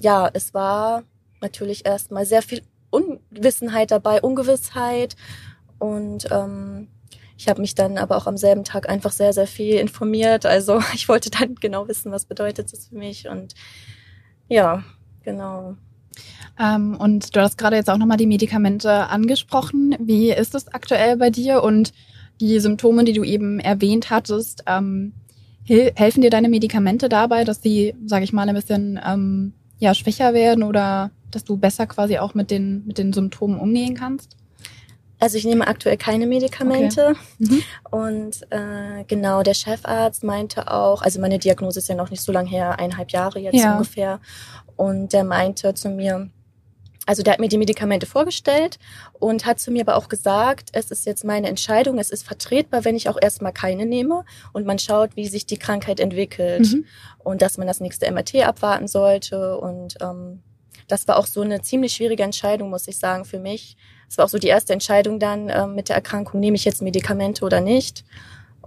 ja, 0.00 0.28
es 0.32 0.52
war 0.52 1.04
natürlich 1.40 1.86
erstmal 1.86 2.26
sehr 2.26 2.42
viel 2.42 2.62
Unwissenheit 2.90 3.90
dabei, 3.90 4.20
Ungewissheit 4.20 5.16
und 5.78 6.28
ähm, 6.30 6.88
ich 7.36 7.48
habe 7.48 7.60
mich 7.60 7.74
dann 7.74 7.98
aber 7.98 8.16
auch 8.16 8.26
am 8.26 8.36
selben 8.36 8.64
Tag 8.64 8.88
einfach 8.88 9.12
sehr, 9.12 9.32
sehr 9.32 9.46
viel 9.46 9.76
informiert. 9.76 10.46
Also 10.46 10.80
ich 10.94 11.08
wollte 11.08 11.30
dann 11.30 11.56
genau 11.56 11.88
wissen, 11.88 12.12
was 12.12 12.24
bedeutet 12.24 12.72
das 12.72 12.88
für 12.88 12.96
mich 12.96 13.28
und 13.28 13.54
ja, 14.48 14.84
genau. 15.22 15.76
Ähm, 16.60 16.96
und 16.96 17.34
du 17.34 17.40
hast 17.40 17.58
gerade 17.58 17.76
jetzt 17.76 17.90
auch 17.90 17.98
nochmal 17.98 18.16
die 18.16 18.26
Medikamente 18.26 19.08
angesprochen. 19.08 19.96
Wie 19.98 20.30
ist 20.30 20.54
es 20.54 20.68
aktuell 20.72 21.16
bei 21.16 21.30
dir? 21.30 21.62
Und 21.62 21.92
die 22.40 22.60
Symptome, 22.60 23.04
die 23.04 23.12
du 23.12 23.24
eben 23.24 23.58
erwähnt 23.58 24.10
hattest, 24.10 24.64
ähm, 24.66 25.12
helfen 25.66 26.20
dir 26.20 26.30
deine 26.30 26.48
Medikamente 26.48 27.08
dabei, 27.08 27.44
dass 27.44 27.62
sie, 27.62 27.94
sage 28.04 28.24
ich 28.24 28.32
mal, 28.32 28.48
ein 28.48 28.54
bisschen 28.54 29.00
ähm, 29.04 29.54
ja, 29.78 29.94
schwächer 29.94 30.34
werden 30.34 30.62
oder 30.62 31.10
dass 31.30 31.44
du 31.44 31.56
besser 31.56 31.86
quasi 31.86 32.18
auch 32.18 32.34
mit 32.34 32.50
den, 32.50 32.86
mit 32.86 32.98
den 32.98 33.12
Symptomen 33.12 33.58
umgehen 33.58 33.94
kannst? 33.94 34.36
Also 35.24 35.38
ich 35.38 35.46
nehme 35.46 35.66
aktuell 35.66 35.96
keine 35.96 36.26
Medikamente. 36.26 37.16
Okay. 37.16 37.18
Mhm. 37.38 37.62
Und 37.90 38.42
äh, 38.50 39.04
genau, 39.06 39.42
der 39.42 39.54
Chefarzt 39.54 40.22
meinte 40.22 40.70
auch, 40.70 41.00
also 41.00 41.18
meine 41.18 41.38
Diagnose 41.38 41.78
ist 41.78 41.88
ja 41.88 41.94
noch 41.94 42.10
nicht 42.10 42.22
so 42.22 42.30
lange 42.30 42.50
her, 42.50 42.78
eineinhalb 42.78 43.10
Jahre 43.10 43.38
jetzt 43.38 43.54
ja. 43.54 43.72
ungefähr. 43.72 44.20
Und 44.76 45.14
der 45.14 45.24
meinte 45.24 45.72
zu 45.72 45.88
mir, 45.88 46.28
also 47.06 47.22
der 47.22 47.32
hat 47.32 47.40
mir 47.40 47.48
die 47.48 47.56
Medikamente 47.56 48.04
vorgestellt 48.04 48.78
und 49.14 49.46
hat 49.46 49.60
zu 49.60 49.70
mir 49.70 49.80
aber 49.88 49.96
auch 49.96 50.10
gesagt, 50.10 50.68
es 50.72 50.90
ist 50.90 51.06
jetzt 51.06 51.24
meine 51.24 51.48
Entscheidung, 51.48 51.98
es 51.98 52.10
ist 52.10 52.26
vertretbar, 52.26 52.84
wenn 52.84 52.94
ich 52.94 53.08
auch 53.08 53.16
erstmal 53.18 53.54
keine 53.54 53.86
nehme 53.86 54.26
und 54.52 54.66
man 54.66 54.78
schaut, 54.78 55.16
wie 55.16 55.26
sich 55.28 55.46
die 55.46 55.56
Krankheit 55.56 56.00
entwickelt 56.00 56.70
mhm. 56.70 56.84
und 57.20 57.40
dass 57.40 57.56
man 57.56 57.66
das 57.66 57.80
nächste 57.80 58.12
MRT 58.12 58.44
abwarten 58.44 58.88
sollte. 58.88 59.56
Und 59.56 59.96
ähm, 60.02 60.42
das 60.86 61.08
war 61.08 61.16
auch 61.16 61.26
so 61.26 61.40
eine 61.40 61.62
ziemlich 61.62 61.94
schwierige 61.94 62.24
Entscheidung, 62.24 62.68
muss 62.68 62.88
ich 62.88 62.98
sagen, 62.98 63.24
für 63.24 63.38
mich, 63.38 63.78
es 64.14 64.18
war 64.18 64.26
auch 64.26 64.30
so 64.30 64.38
die 64.38 64.46
erste 64.46 64.72
Entscheidung 64.72 65.18
dann 65.18 65.48
äh, 65.48 65.66
mit 65.66 65.88
der 65.88 65.96
Erkrankung, 65.96 66.38
nehme 66.38 66.54
ich 66.54 66.64
jetzt 66.64 66.80
Medikamente 66.80 67.44
oder 67.44 67.60
nicht. 67.60 68.04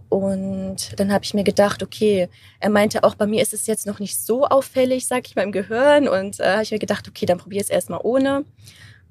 Und 0.09 0.99
dann 0.99 1.13
habe 1.13 1.23
ich 1.23 1.33
mir 1.33 1.45
gedacht, 1.45 1.81
okay, 1.81 2.27
er 2.59 2.69
meinte 2.69 3.05
auch, 3.05 3.15
bei 3.15 3.25
mir 3.27 3.41
ist 3.41 3.53
es 3.53 3.65
jetzt 3.65 3.87
noch 3.87 3.99
nicht 3.99 4.19
so 4.19 4.45
auffällig, 4.45 5.07
sag 5.07 5.25
ich 5.25 5.37
mal, 5.37 5.43
im 5.43 5.53
Gehirn. 5.53 6.09
Und 6.09 6.41
äh, 6.41 6.51
habe 6.51 6.63
ich 6.63 6.71
mir 6.71 6.79
gedacht, 6.79 7.07
okay, 7.07 7.25
dann 7.25 7.37
probiere 7.37 7.63
es 7.63 7.69
erstmal 7.69 8.01
ohne. 8.03 8.43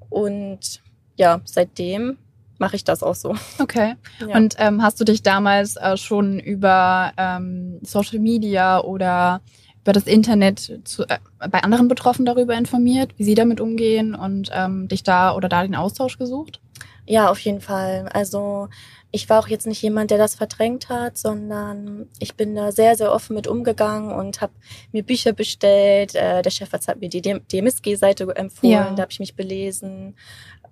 Und 0.09 0.83
ja, 1.15 1.41
seitdem 1.43 2.17
mache 2.59 2.75
ich 2.75 2.83
das 2.83 3.01
auch 3.01 3.15
so. 3.15 3.35
Okay. 3.57 3.95
Ja. 4.19 4.35
Und 4.35 4.57
ähm, 4.59 4.83
hast 4.83 4.99
du 4.99 5.05
dich 5.05 5.23
damals 5.23 5.75
äh, 5.75 5.97
schon 5.97 6.39
über 6.39 7.13
ähm, 7.17 7.79
Social 7.81 8.19
Media 8.19 8.79
oder 8.79 9.41
über 9.87 9.93
das 9.93 10.03
Internet 10.03 10.81
zu, 10.83 11.03
äh, 11.03 11.17
bei 11.39 11.63
anderen 11.63 11.87
Betroffenen 11.87 12.25
darüber 12.25 12.57
informiert, 12.57 13.13
wie 13.15 13.23
sie 13.23 13.35
damit 13.35 13.61
umgehen 13.61 14.15
und 14.15 14.51
ähm, 14.53 14.89
dich 14.89 15.01
da 15.01 15.33
oder 15.33 15.47
da 15.47 15.63
den 15.63 15.75
Austausch 15.75 16.17
gesucht? 16.17 16.59
Ja, 17.05 17.29
auf 17.29 17.39
jeden 17.39 17.61
Fall. 17.61 18.09
Also 18.11 18.67
ich 19.11 19.29
war 19.29 19.39
auch 19.39 19.47
jetzt 19.47 19.65
nicht 19.65 19.81
jemand, 19.81 20.11
der 20.11 20.17
das 20.17 20.35
verdrängt 20.35 20.89
hat, 20.89 21.17
sondern 21.17 22.09
ich 22.19 22.35
bin 22.35 22.53
da 22.53 22.73
sehr, 22.73 22.97
sehr 22.97 23.13
offen 23.13 23.33
mit 23.33 23.47
umgegangen 23.47 24.11
und 24.11 24.41
habe 24.41 24.51
mir 24.91 25.03
Bücher 25.03 25.31
bestellt. 25.31 26.15
Äh, 26.15 26.41
der 26.41 26.51
Chefarzt 26.51 26.89
hat 26.89 26.99
mir 26.99 27.07
die 27.07 27.21
DMSG-Seite 27.21 28.35
empfohlen, 28.35 28.73
ja. 28.73 28.93
da 28.93 29.03
habe 29.03 29.11
ich 29.13 29.21
mich 29.21 29.37
belesen. 29.37 30.17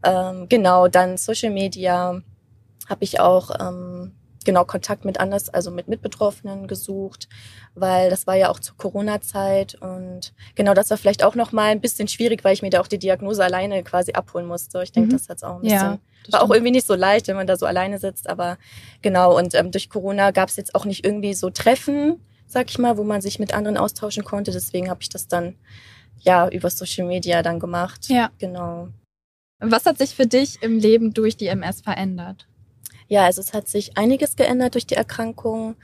Ähm, 0.04 0.48
genau, 0.50 0.90
dann 0.90 1.16
Social 1.16 1.52
Media 1.52 2.22
habe 2.90 3.04
ich 3.06 3.22
auch 3.22 3.52
ähm, 3.62 4.12
genau 4.46 4.66
Kontakt 4.66 5.04
mit 5.04 5.20
anders, 5.20 5.50
also 5.50 5.72
mit 5.72 5.88
Mitbetroffenen 5.88 6.68
gesucht, 6.68 7.28
weil 7.74 8.10
das 8.10 8.28
war 8.28 8.36
ja 8.36 8.50
auch 8.50 8.60
zur 8.60 8.78
Corona-Zeit 8.78 9.76
und 9.82 10.34
genau 10.56 10.74
das 10.74 10.90
war 10.90 10.98
vielleicht 10.98 11.24
auch 11.24 11.36
noch 11.36 11.52
mal 11.52 11.72
ein 11.72 11.82
bisschen 11.82 12.08
schwierig, 12.08 12.44
weil 12.44 12.54
ich 12.54 12.62
mir 12.62 12.70
da 12.70 12.80
auch 12.82 12.88
die 12.88 13.00
Diagnose 13.00 13.44
alleine 13.44 13.84
quasi 13.84 14.14
abholen 14.14 14.46
musste. 14.46 14.82
Ich 14.84 14.92
denke, 14.92 15.10
mhm. 15.10 15.18
das 15.18 15.30
hat 15.30 15.44
auch 15.44 15.56
ein 15.56 15.62
bisschen 15.62 15.80
ja, 15.80 16.00
war 16.32 16.44
auch 16.44 16.52
irgendwie 16.52 16.72
nicht 16.72 16.88
so 16.88 16.96
leicht, 16.96 17.28
wenn 17.28 17.36
man 17.36 17.48
da 17.48 17.58
so 17.58 17.66
alleine 17.66 18.00
sitzt, 18.00 18.30
aber 18.30 18.58
genau 19.02 19.38
und 19.38 19.54
ähm, 19.56 19.72
durch 19.72 19.90
Corona 19.90 20.32
gab 20.32 20.50
es 20.50 20.56
jetzt 20.56 20.76
auch 20.76 20.86
nicht 20.86 21.06
irgendwie 21.06 21.34
so 21.34 21.50
Treffen, 21.50 22.22
sag 22.48 22.70
ich 22.70 22.78
mal, 22.78 22.98
wo 22.98 23.04
man 23.04 23.22
sich 23.22 23.40
mit 23.40 23.54
anderen 23.54 23.78
austauschen 23.78 24.24
konnte. 24.24 24.52
Deswegen 24.52 24.90
habe 24.90 25.02
ich 25.02 25.10
das 25.10 25.28
dann 25.28 25.56
ja 26.20 26.48
über 26.50 26.70
Social 26.70 27.08
Media 27.08 27.42
dann 27.42 27.60
gemacht. 27.60 28.08
Ja, 28.08 28.32
genau. 28.40 28.90
Was 29.60 29.86
hat 29.86 29.98
sich 29.98 30.16
für 30.16 30.28
dich 30.28 30.62
im 30.62 30.80
Leben 30.80 31.14
durch 31.14 31.38
die 31.38 31.48
MS 31.48 31.82
verändert? 31.82 32.48
Ja, 33.08 33.26
also 33.26 33.42
es 33.42 33.54
hat 33.54 33.68
sich 33.68 33.98
einiges 33.98 34.36
geändert 34.36 34.74
durch 34.74 34.88
die 34.88 34.96
Erkrankung. 34.96 35.76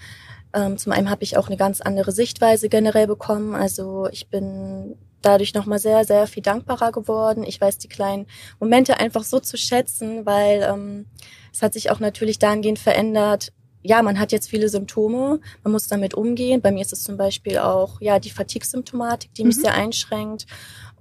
Ähm, 0.53 0.77
zum 0.77 0.91
einen 0.91 1.09
habe 1.09 1.23
ich 1.23 1.37
auch 1.37 1.47
eine 1.47 1.57
ganz 1.57 1.81
andere 1.81 2.11
Sichtweise 2.11 2.69
generell 2.69 3.07
bekommen. 3.07 3.55
Also 3.55 4.07
ich 4.11 4.27
bin 4.27 4.97
dadurch 5.21 5.53
nochmal 5.53 5.79
sehr, 5.79 6.03
sehr 6.03 6.27
viel 6.27 6.43
dankbarer 6.43 6.91
geworden. 6.91 7.43
Ich 7.43 7.61
weiß 7.61 7.77
die 7.77 7.87
kleinen 7.87 8.25
Momente 8.59 8.99
einfach 8.99 9.23
so 9.23 9.39
zu 9.39 9.57
schätzen, 9.57 10.25
weil 10.25 10.67
ähm, 10.67 11.05
es 11.53 11.61
hat 11.61 11.73
sich 11.73 11.91
auch 11.91 11.99
natürlich 11.99 12.39
dahingehend 12.39 12.79
verändert. 12.79 13.53
Ja, 13.83 14.01
man 14.01 14.19
hat 14.19 14.31
jetzt 14.31 14.49
viele 14.49 14.69
Symptome, 14.69 15.39
man 15.63 15.71
muss 15.71 15.87
damit 15.87 16.13
umgehen. 16.13 16.61
Bei 16.61 16.71
mir 16.71 16.81
ist 16.81 16.93
es 16.93 17.03
zum 17.03 17.17
Beispiel 17.17 17.57
auch 17.57 17.99
ja 18.01 18.19
die 18.19 18.29
Fatigue-Symptomatik, 18.29 19.33
die 19.33 19.43
mich 19.43 19.57
mhm. 19.57 19.61
sehr 19.61 19.73
einschränkt. 19.73 20.45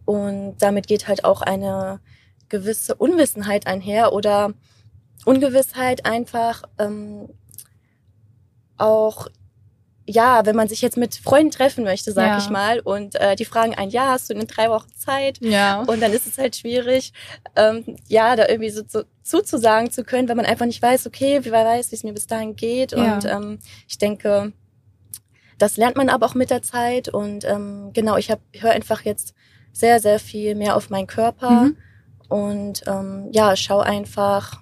Und 0.05 0.57
damit 0.59 0.87
geht 0.87 1.09
halt 1.09 1.25
auch 1.25 1.43
eine 1.43 2.01
gewisse 2.49 2.95
Unwissenheit 2.95 3.67
einher 3.67 4.13
oder 4.13 4.55
Ungewissheit 5.25 6.07
einfach 6.07 6.63
ähm, 6.79 7.29
auch 8.77 9.29
ja, 10.07 10.45
wenn 10.45 10.57
man 10.57 10.67
sich 10.67 10.83
jetzt 10.83 10.97
mit 10.97 11.15
Freunden 11.15 11.53
treffen 11.53 11.85
möchte, 11.85 12.13
sag 12.13 12.27
ja. 12.27 12.39
ich 12.39 12.51
mal, 12.51 12.81
und 12.81 13.15
äh, 13.15 13.37
die 13.37 13.45
fragen 13.45 13.75
ein, 13.75 13.91
ja, 13.91 14.09
hast 14.09 14.29
du 14.29 14.35
in 14.35 14.47
drei 14.47 14.69
Wochen 14.69 14.93
Zeit? 14.97 15.39
Ja. 15.41 15.83
Und 15.83 16.01
dann 16.01 16.13
ist 16.13 16.27
es 16.27 16.37
halt 16.37 16.57
schwierig, 16.57 17.13
ähm, 17.55 17.85
ja, 18.09 18.35
da 18.35 18.49
irgendwie 18.49 18.71
so, 18.71 18.83
so 18.89 19.05
zuzusagen 19.23 19.91
zu 19.91 20.03
können, 20.03 20.29
weil 20.29 20.35
man 20.35 20.47
einfach 20.47 20.67
nicht 20.67 20.83
weiß, 20.83 21.07
okay, 21.07 21.45
wie 21.45 21.51
man 21.51 21.65
weiß, 21.65 21.93
wie 21.93 21.97
es 21.97 22.03
mir 22.03 22.13
bis 22.13 22.27
dahin 22.27 22.57
geht. 22.57 22.93
Ja. 22.93 23.15
Und 23.15 23.25
ähm, 23.25 23.59
ich 23.89 23.99
denke, 23.99 24.53
das 25.59 25.77
lernt 25.77 25.97
man 25.97 26.09
aber 26.09 26.27
auch 26.27 26.35
mit 26.35 26.51
der 26.51 26.63
Zeit. 26.63 27.09
Und 27.09 27.45
ähm, 27.45 27.91
genau, 27.93 28.17
ich 28.17 28.31
hab, 28.31 28.41
höre 28.59 28.73
einfach 28.73 29.03
jetzt 29.03 29.35
sehr, 29.73 30.01
sehr 30.01 30.19
viel 30.19 30.57
mehr 30.57 30.77
auf 30.77 30.91
meinen 30.91 31.07
Körper 31.07 31.51
mhm. 31.51 31.77
und 32.29 32.83
ähm, 32.89 33.29
ja, 33.31 33.55
schau 33.55 33.79
einfach, 33.79 34.61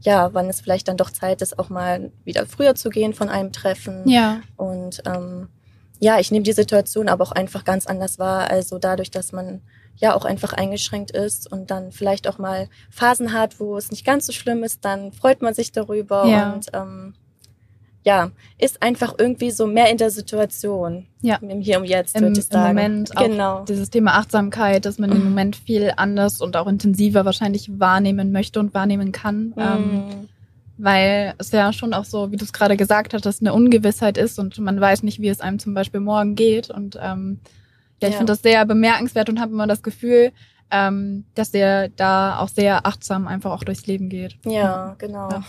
ja, 0.00 0.32
wann 0.32 0.48
es 0.48 0.60
vielleicht 0.60 0.88
dann 0.88 0.96
doch 0.96 1.10
Zeit 1.10 1.42
ist, 1.42 1.58
auch 1.58 1.68
mal 1.68 2.10
wieder 2.24 2.46
früher 2.46 2.74
zu 2.74 2.88
gehen 2.88 3.14
von 3.14 3.28
einem 3.28 3.52
Treffen. 3.52 4.08
Ja. 4.08 4.40
Und 4.56 5.02
ähm, 5.06 5.48
ja, 5.98 6.18
ich 6.18 6.30
nehme 6.30 6.44
die 6.44 6.52
Situation 6.52 7.08
aber 7.08 7.24
auch 7.24 7.32
einfach 7.32 7.64
ganz 7.64 7.86
anders 7.86 8.18
wahr. 8.18 8.50
Also 8.50 8.78
dadurch, 8.78 9.10
dass 9.10 9.32
man 9.32 9.60
ja 9.96 10.14
auch 10.14 10.24
einfach 10.24 10.54
eingeschränkt 10.54 11.10
ist 11.10 11.50
und 11.52 11.70
dann 11.70 11.92
vielleicht 11.92 12.26
auch 12.26 12.38
mal 12.38 12.68
Phasen 12.90 13.34
hat, 13.34 13.60
wo 13.60 13.76
es 13.76 13.90
nicht 13.90 14.06
ganz 14.06 14.26
so 14.26 14.32
schlimm 14.32 14.64
ist, 14.64 14.84
dann 14.84 15.12
freut 15.12 15.42
man 15.42 15.52
sich 15.52 15.72
darüber 15.72 16.26
ja. 16.26 16.52
und 16.52 16.68
ähm, 16.72 17.14
ja, 18.02 18.30
ist 18.58 18.82
einfach 18.82 19.14
irgendwie 19.18 19.50
so 19.50 19.66
mehr 19.66 19.90
in 19.90 19.98
der 19.98 20.10
Situation. 20.10 21.06
Ja. 21.20 21.36
Im 21.36 21.60
Hier 21.60 21.78
und 21.78 21.84
Jetzt, 21.84 22.16
Im, 22.16 22.22
würde 22.22 22.40
ich 22.40 22.46
sagen. 22.46 22.70
Im 22.70 22.76
Moment 22.76 23.16
auch 23.16 23.24
genau. 23.24 23.64
dieses 23.64 23.90
Thema 23.90 24.14
Achtsamkeit, 24.14 24.86
dass 24.86 24.98
man 24.98 25.12
im 25.12 25.22
Moment 25.24 25.56
viel 25.56 25.92
anders 25.96 26.40
und 26.40 26.56
auch 26.56 26.66
intensiver 26.66 27.24
wahrscheinlich 27.24 27.78
wahrnehmen 27.78 28.32
möchte 28.32 28.58
und 28.58 28.72
wahrnehmen 28.72 29.12
kann. 29.12 29.52
Mhm. 29.54 29.54
Ähm, 29.58 30.28
weil 30.78 31.34
es 31.36 31.50
ja 31.50 31.74
schon 31.74 31.92
auch 31.92 32.06
so, 32.06 32.32
wie 32.32 32.36
du 32.36 32.44
es 32.44 32.54
gerade 32.54 32.78
gesagt 32.78 33.12
hast, 33.12 33.42
eine 33.42 33.52
Ungewissheit 33.52 34.16
ist 34.16 34.38
und 34.38 34.58
man 34.58 34.80
weiß 34.80 35.02
nicht, 35.02 35.20
wie 35.20 35.28
es 35.28 35.42
einem 35.42 35.58
zum 35.58 35.74
Beispiel 35.74 36.00
morgen 36.00 36.36
geht. 36.36 36.70
Und 36.70 36.98
ähm, 37.02 37.40
ja, 38.00 38.08
ich 38.08 38.14
ja. 38.14 38.18
finde 38.18 38.32
das 38.32 38.40
sehr 38.40 38.64
bemerkenswert 38.64 39.28
und 39.28 39.40
habe 39.40 39.52
immer 39.52 39.66
das 39.66 39.82
Gefühl, 39.82 40.32
ähm, 40.70 41.24
dass 41.34 41.50
der 41.50 41.88
da 41.88 42.38
auch 42.38 42.48
sehr 42.48 42.86
achtsam 42.86 43.26
einfach 43.26 43.50
auch 43.50 43.64
durchs 43.64 43.86
Leben 43.86 44.08
geht. 44.08 44.36
Ja, 44.44 44.94
genau. 44.98 45.28
Ja. 45.30 45.44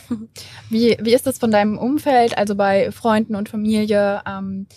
Wie, 0.70 0.98
wie 1.02 1.14
ist 1.14 1.28
das 1.28 1.38
von 1.38 1.52
deinem 1.52 1.78
Umfeld, 1.78 2.38
also 2.38 2.56
bei 2.56 2.92
Freunden 2.92 3.36
und 3.36 3.50
Familie? 3.50 4.22
Ähm, 4.28 4.68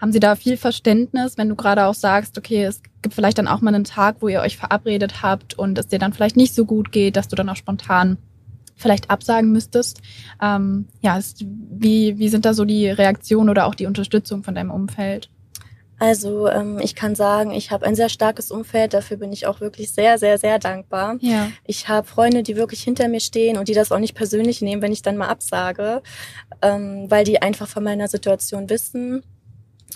haben 0.00 0.12
sie 0.12 0.20
da 0.20 0.34
viel 0.34 0.56
Verständnis, 0.56 1.38
wenn 1.38 1.48
du 1.48 1.54
gerade 1.54 1.86
auch 1.86 1.94
sagst, 1.94 2.36
okay, 2.36 2.64
es 2.64 2.82
gibt 3.02 3.14
vielleicht 3.14 3.38
dann 3.38 3.46
auch 3.46 3.60
mal 3.60 3.72
einen 3.72 3.84
Tag, 3.84 4.16
wo 4.18 4.26
ihr 4.26 4.40
euch 4.40 4.56
verabredet 4.56 5.22
habt 5.22 5.54
und 5.56 5.78
es 5.78 5.86
dir 5.86 6.00
dann 6.00 6.12
vielleicht 6.12 6.36
nicht 6.36 6.54
so 6.54 6.64
gut 6.64 6.90
geht, 6.90 7.14
dass 7.14 7.28
du 7.28 7.36
dann 7.36 7.48
auch 7.48 7.56
spontan 7.56 8.18
vielleicht 8.74 9.10
absagen 9.10 9.52
müsstest. 9.52 10.00
Ähm, 10.42 10.88
ja, 11.02 11.16
ist, 11.16 11.44
wie, 11.46 12.18
wie 12.18 12.28
sind 12.28 12.44
da 12.44 12.52
so 12.52 12.64
die 12.64 12.88
Reaktionen 12.88 13.48
oder 13.48 13.66
auch 13.66 13.76
die 13.76 13.86
Unterstützung 13.86 14.42
von 14.42 14.56
deinem 14.56 14.72
Umfeld? 14.72 15.30
Also 16.02 16.48
ähm, 16.48 16.80
ich 16.82 16.96
kann 16.96 17.14
sagen, 17.14 17.52
ich 17.52 17.70
habe 17.70 17.86
ein 17.86 17.94
sehr 17.94 18.08
starkes 18.08 18.50
Umfeld. 18.50 18.92
Dafür 18.92 19.18
bin 19.18 19.32
ich 19.32 19.46
auch 19.46 19.60
wirklich 19.60 19.92
sehr, 19.92 20.18
sehr, 20.18 20.36
sehr 20.36 20.58
dankbar. 20.58 21.16
Ja. 21.20 21.52
Ich 21.64 21.86
habe 21.86 22.08
Freunde, 22.08 22.42
die 22.42 22.56
wirklich 22.56 22.82
hinter 22.82 23.06
mir 23.06 23.20
stehen 23.20 23.56
und 23.56 23.68
die 23.68 23.72
das 23.72 23.92
auch 23.92 24.00
nicht 24.00 24.16
persönlich 24.16 24.60
nehmen, 24.62 24.82
wenn 24.82 24.90
ich 24.90 25.02
dann 25.02 25.16
mal 25.16 25.28
absage, 25.28 26.02
ähm, 26.60 27.08
weil 27.08 27.22
die 27.22 27.40
einfach 27.40 27.68
von 27.68 27.84
meiner 27.84 28.08
Situation 28.08 28.68
wissen 28.68 29.22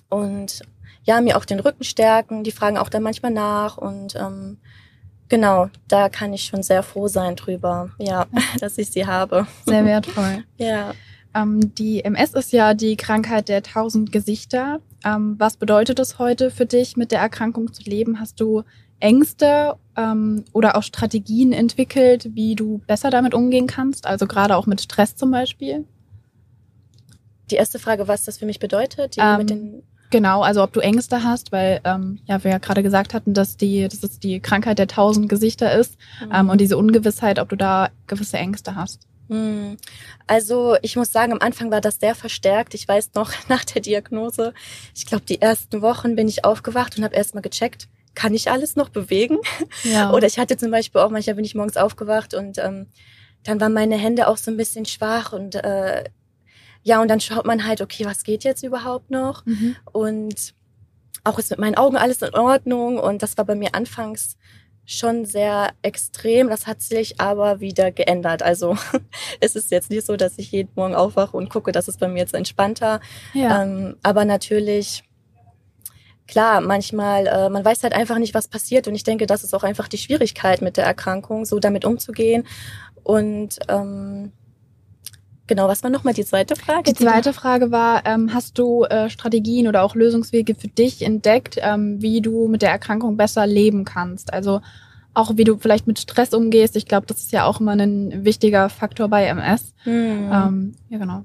und 0.08 0.60
ja 1.02 1.20
mir 1.20 1.36
auch 1.36 1.44
den 1.44 1.58
Rücken 1.58 1.82
stärken. 1.82 2.44
Die 2.44 2.52
fragen 2.52 2.78
auch 2.78 2.88
dann 2.88 3.02
manchmal 3.02 3.32
nach 3.32 3.76
und 3.76 4.14
ähm, 4.14 4.58
genau, 5.28 5.70
da 5.88 6.08
kann 6.08 6.32
ich 6.32 6.44
schon 6.44 6.62
sehr 6.62 6.84
froh 6.84 7.08
sein 7.08 7.34
drüber, 7.34 7.90
ja, 7.98 8.26
dass 8.60 8.78
ich 8.78 8.90
sie 8.90 9.06
habe. 9.06 9.48
Sehr 9.64 9.84
wertvoll. 9.84 10.44
ja. 10.56 10.94
Ähm, 11.34 11.74
die 11.74 12.04
MS 12.04 12.34
ist 12.34 12.52
ja 12.52 12.74
die 12.74 12.96
Krankheit 12.96 13.48
der 13.48 13.64
tausend 13.64 14.12
Gesichter. 14.12 14.80
Ähm, 15.06 15.36
was 15.38 15.56
bedeutet 15.56 16.00
es 16.00 16.18
heute 16.18 16.50
für 16.50 16.66
dich, 16.66 16.96
mit 16.96 17.12
der 17.12 17.20
Erkrankung 17.20 17.72
zu 17.72 17.82
leben? 17.84 18.18
Hast 18.18 18.40
du 18.40 18.64
Ängste 18.98 19.76
ähm, 19.96 20.44
oder 20.52 20.76
auch 20.76 20.82
Strategien 20.82 21.52
entwickelt, 21.52 22.30
wie 22.34 22.56
du 22.56 22.78
besser 22.86 23.10
damit 23.10 23.32
umgehen 23.32 23.68
kannst? 23.68 24.06
Also 24.06 24.26
gerade 24.26 24.56
auch 24.56 24.66
mit 24.66 24.80
Stress 24.80 25.14
zum 25.14 25.30
Beispiel? 25.30 25.84
Die 27.50 27.54
erste 27.54 27.78
Frage, 27.78 28.08
was 28.08 28.24
das 28.24 28.38
für 28.38 28.46
mich 28.46 28.58
bedeutet, 28.58 29.16
ähm, 29.18 29.82
Genau, 30.10 30.42
also 30.42 30.62
ob 30.62 30.72
du 30.72 30.80
Ängste 30.80 31.24
hast, 31.24 31.50
weil 31.50 31.80
ähm, 31.84 32.20
ja 32.26 32.42
wir 32.44 32.52
ja 32.52 32.58
gerade 32.58 32.82
gesagt 32.82 33.12
hatten, 33.12 33.34
dass 33.34 33.56
die, 33.56 33.88
dass 33.88 34.02
es 34.04 34.20
die 34.20 34.38
Krankheit 34.38 34.78
der 34.78 34.86
tausend 34.86 35.28
Gesichter 35.28 35.76
ist 35.76 35.96
mhm. 36.24 36.32
ähm, 36.32 36.48
und 36.48 36.60
diese 36.60 36.76
Ungewissheit, 36.76 37.40
ob 37.40 37.48
du 37.48 37.56
da 37.56 37.90
gewisse 38.06 38.36
Ängste 38.36 38.76
hast. 38.76 39.06
Hm. 39.28 39.76
Also 40.26 40.76
ich 40.82 40.96
muss 40.96 41.12
sagen, 41.12 41.32
am 41.32 41.40
Anfang 41.40 41.70
war 41.70 41.80
das 41.80 41.98
sehr 41.98 42.14
verstärkt. 42.14 42.74
Ich 42.74 42.86
weiß 42.86 43.10
noch, 43.14 43.32
nach 43.48 43.64
der 43.64 43.82
Diagnose, 43.82 44.54
ich 44.94 45.06
glaube, 45.06 45.24
die 45.24 45.40
ersten 45.40 45.82
Wochen 45.82 46.16
bin 46.16 46.28
ich 46.28 46.44
aufgewacht 46.44 46.96
und 46.96 47.04
habe 47.04 47.14
erstmal 47.14 47.42
gecheckt, 47.42 47.88
kann 48.14 48.34
ich 48.34 48.50
alles 48.50 48.76
noch 48.76 48.88
bewegen? 48.88 49.38
Ja. 49.84 50.12
Oder 50.12 50.26
ich 50.26 50.38
hatte 50.38 50.56
zum 50.56 50.70
Beispiel 50.70 51.00
auch, 51.00 51.10
manchmal 51.10 51.36
bin 51.36 51.44
ich 51.44 51.54
morgens 51.54 51.76
aufgewacht 51.76 52.34
und 52.34 52.58
ähm, 52.58 52.86
dann 53.44 53.60
waren 53.60 53.72
meine 53.72 53.96
Hände 53.96 54.26
auch 54.26 54.36
so 54.36 54.50
ein 54.50 54.56
bisschen 54.56 54.84
schwach 54.84 55.32
und 55.32 55.54
äh, 55.54 56.04
ja, 56.82 57.00
und 57.00 57.08
dann 57.08 57.20
schaut 57.20 57.46
man 57.46 57.66
halt, 57.66 57.80
okay, 57.80 58.04
was 58.04 58.22
geht 58.22 58.44
jetzt 58.44 58.62
überhaupt 58.62 59.10
noch? 59.10 59.44
Mhm. 59.44 59.76
Und 59.92 60.54
auch 61.24 61.38
ist 61.38 61.50
mit 61.50 61.58
meinen 61.58 61.76
Augen 61.76 61.96
alles 61.96 62.22
in 62.22 62.34
Ordnung 62.34 62.98
und 62.98 63.22
das 63.22 63.36
war 63.36 63.44
bei 63.44 63.54
mir 63.54 63.74
anfangs 63.74 64.36
schon 64.86 65.24
sehr 65.24 65.72
extrem. 65.82 66.48
Das 66.48 66.66
hat 66.66 66.80
sich 66.80 67.20
aber 67.20 67.60
wieder 67.60 67.90
geändert. 67.90 68.42
Also 68.42 68.76
es 69.40 69.56
ist 69.56 69.70
jetzt 69.70 69.90
nicht 69.90 70.06
so, 70.06 70.16
dass 70.16 70.38
ich 70.38 70.52
jeden 70.52 70.70
Morgen 70.76 70.94
aufwache 70.94 71.36
und 71.36 71.50
gucke, 71.50 71.72
dass 71.72 71.88
es 71.88 71.98
bei 71.98 72.08
mir 72.08 72.20
jetzt 72.20 72.34
entspannter. 72.34 73.00
Ja. 73.34 73.62
Ähm, 73.62 73.96
aber 74.02 74.24
natürlich, 74.24 75.02
klar, 76.28 76.60
manchmal, 76.60 77.26
äh, 77.26 77.50
man 77.50 77.64
weiß 77.64 77.82
halt 77.82 77.94
einfach 77.94 78.18
nicht, 78.18 78.32
was 78.32 78.48
passiert. 78.48 78.86
Und 78.86 78.94
ich 78.94 79.04
denke, 79.04 79.26
das 79.26 79.44
ist 79.44 79.54
auch 79.54 79.64
einfach 79.64 79.88
die 79.88 79.98
Schwierigkeit 79.98 80.62
mit 80.62 80.76
der 80.76 80.84
Erkrankung, 80.84 81.44
so 81.44 81.58
damit 81.58 81.84
umzugehen. 81.84 82.46
Und 83.02 83.58
ähm, 83.68 84.32
Genau, 85.46 85.68
was 85.68 85.82
war 85.82 85.90
nochmal 85.90 86.14
die 86.14 86.24
zweite 86.24 86.56
Frage? 86.56 86.92
Die 86.92 86.94
zweite 86.94 87.32
Frage 87.32 87.70
war, 87.70 88.04
ähm, 88.04 88.34
hast 88.34 88.58
du 88.58 88.84
äh, 88.84 89.08
Strategien 89.08 89.68
oder 89.68 89.84
auch 89.84 89.94
Lösungswege 89.94 90.56
für 90.56 90.68
dich 90.68 91.02
entdeckt, 91.02 91.56
ähm, 91.60 92.02
wie 92.02 92.20
du 92.20 92.48
mit 92.48 92.62
der 92.62 92.70
Erkrankung 92.70 93.16
besser 93.16 93.46
leben 93.46 93.84
kannst? 93.84 94.32
Also 94.32 94.60
auch 95.14 95.36
wie 95.36 95.44
du 95.44 95.56
vielleicht 95.56 95.86
mit 95.86 95.98
Stress 95.98 96.34
umgehst. 96.34 96.76
Ich 96.76 96.86
glaube, 96.86 97.06
das 97.06 97.18
ist 97.18 97.32
ja 97.32 97.44
auch 97.46 97.60
immer 97.60 97.72
ein 97.72 98.24
wichtiger 98.24 98.68
Faktor 98.68 99.08
bei 99.08 99.24
MS. 99.24 99.72
Hm. 99.84 100.30
Ähm, 100.32 100.74
ja, 100.88 100.98
genau. 100.98 101.24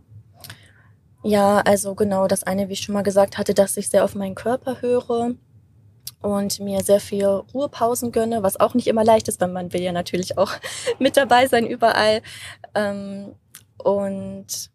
Ja, 1.23 1.57
also 1.59 1.93
genau, 1.95 2.27
das 2.27 2.43
eine, 2.43 2.69
wie 2.69 2.73
ich 2.73 2.81
schon 2.81 2.93
mal 2.93 3.03
gesagt 3.03 3.37
hatte, 3.37 3.53
dass 3.53 3.77
ich 3.77 3.89
sehr 3.89 4.03
auf 4.03 4.15
meinen 4.15 4.35
Körper 4.35 4.81
höre. 4.81 5.35
und 6.21 6.59
mir 6.59 6.83
sehr 6.83 6.99
viel 6.99 7.25
Ruhepausen 7.25 8.11
gönne, 8.11 8.43
was 8.43 8.59
auch 8.59 8.75
nicht 8.75 8.85
immer 8.85 9.03
leicht 9.03 9.27
ist, 9.27 9.41
weil 9.41 9.47
man 9.47 9.73
will 9.73 9.81
ja 9.81 9.91
natürlich 9.91 10.37
auch 10.37 10.51
mit 10.99 11.17
dabei 11.17 11.47
sein 11.47 11.65
überall. 11.65 12.21
Ähm, 12.75 13.33
und 13.83 14.71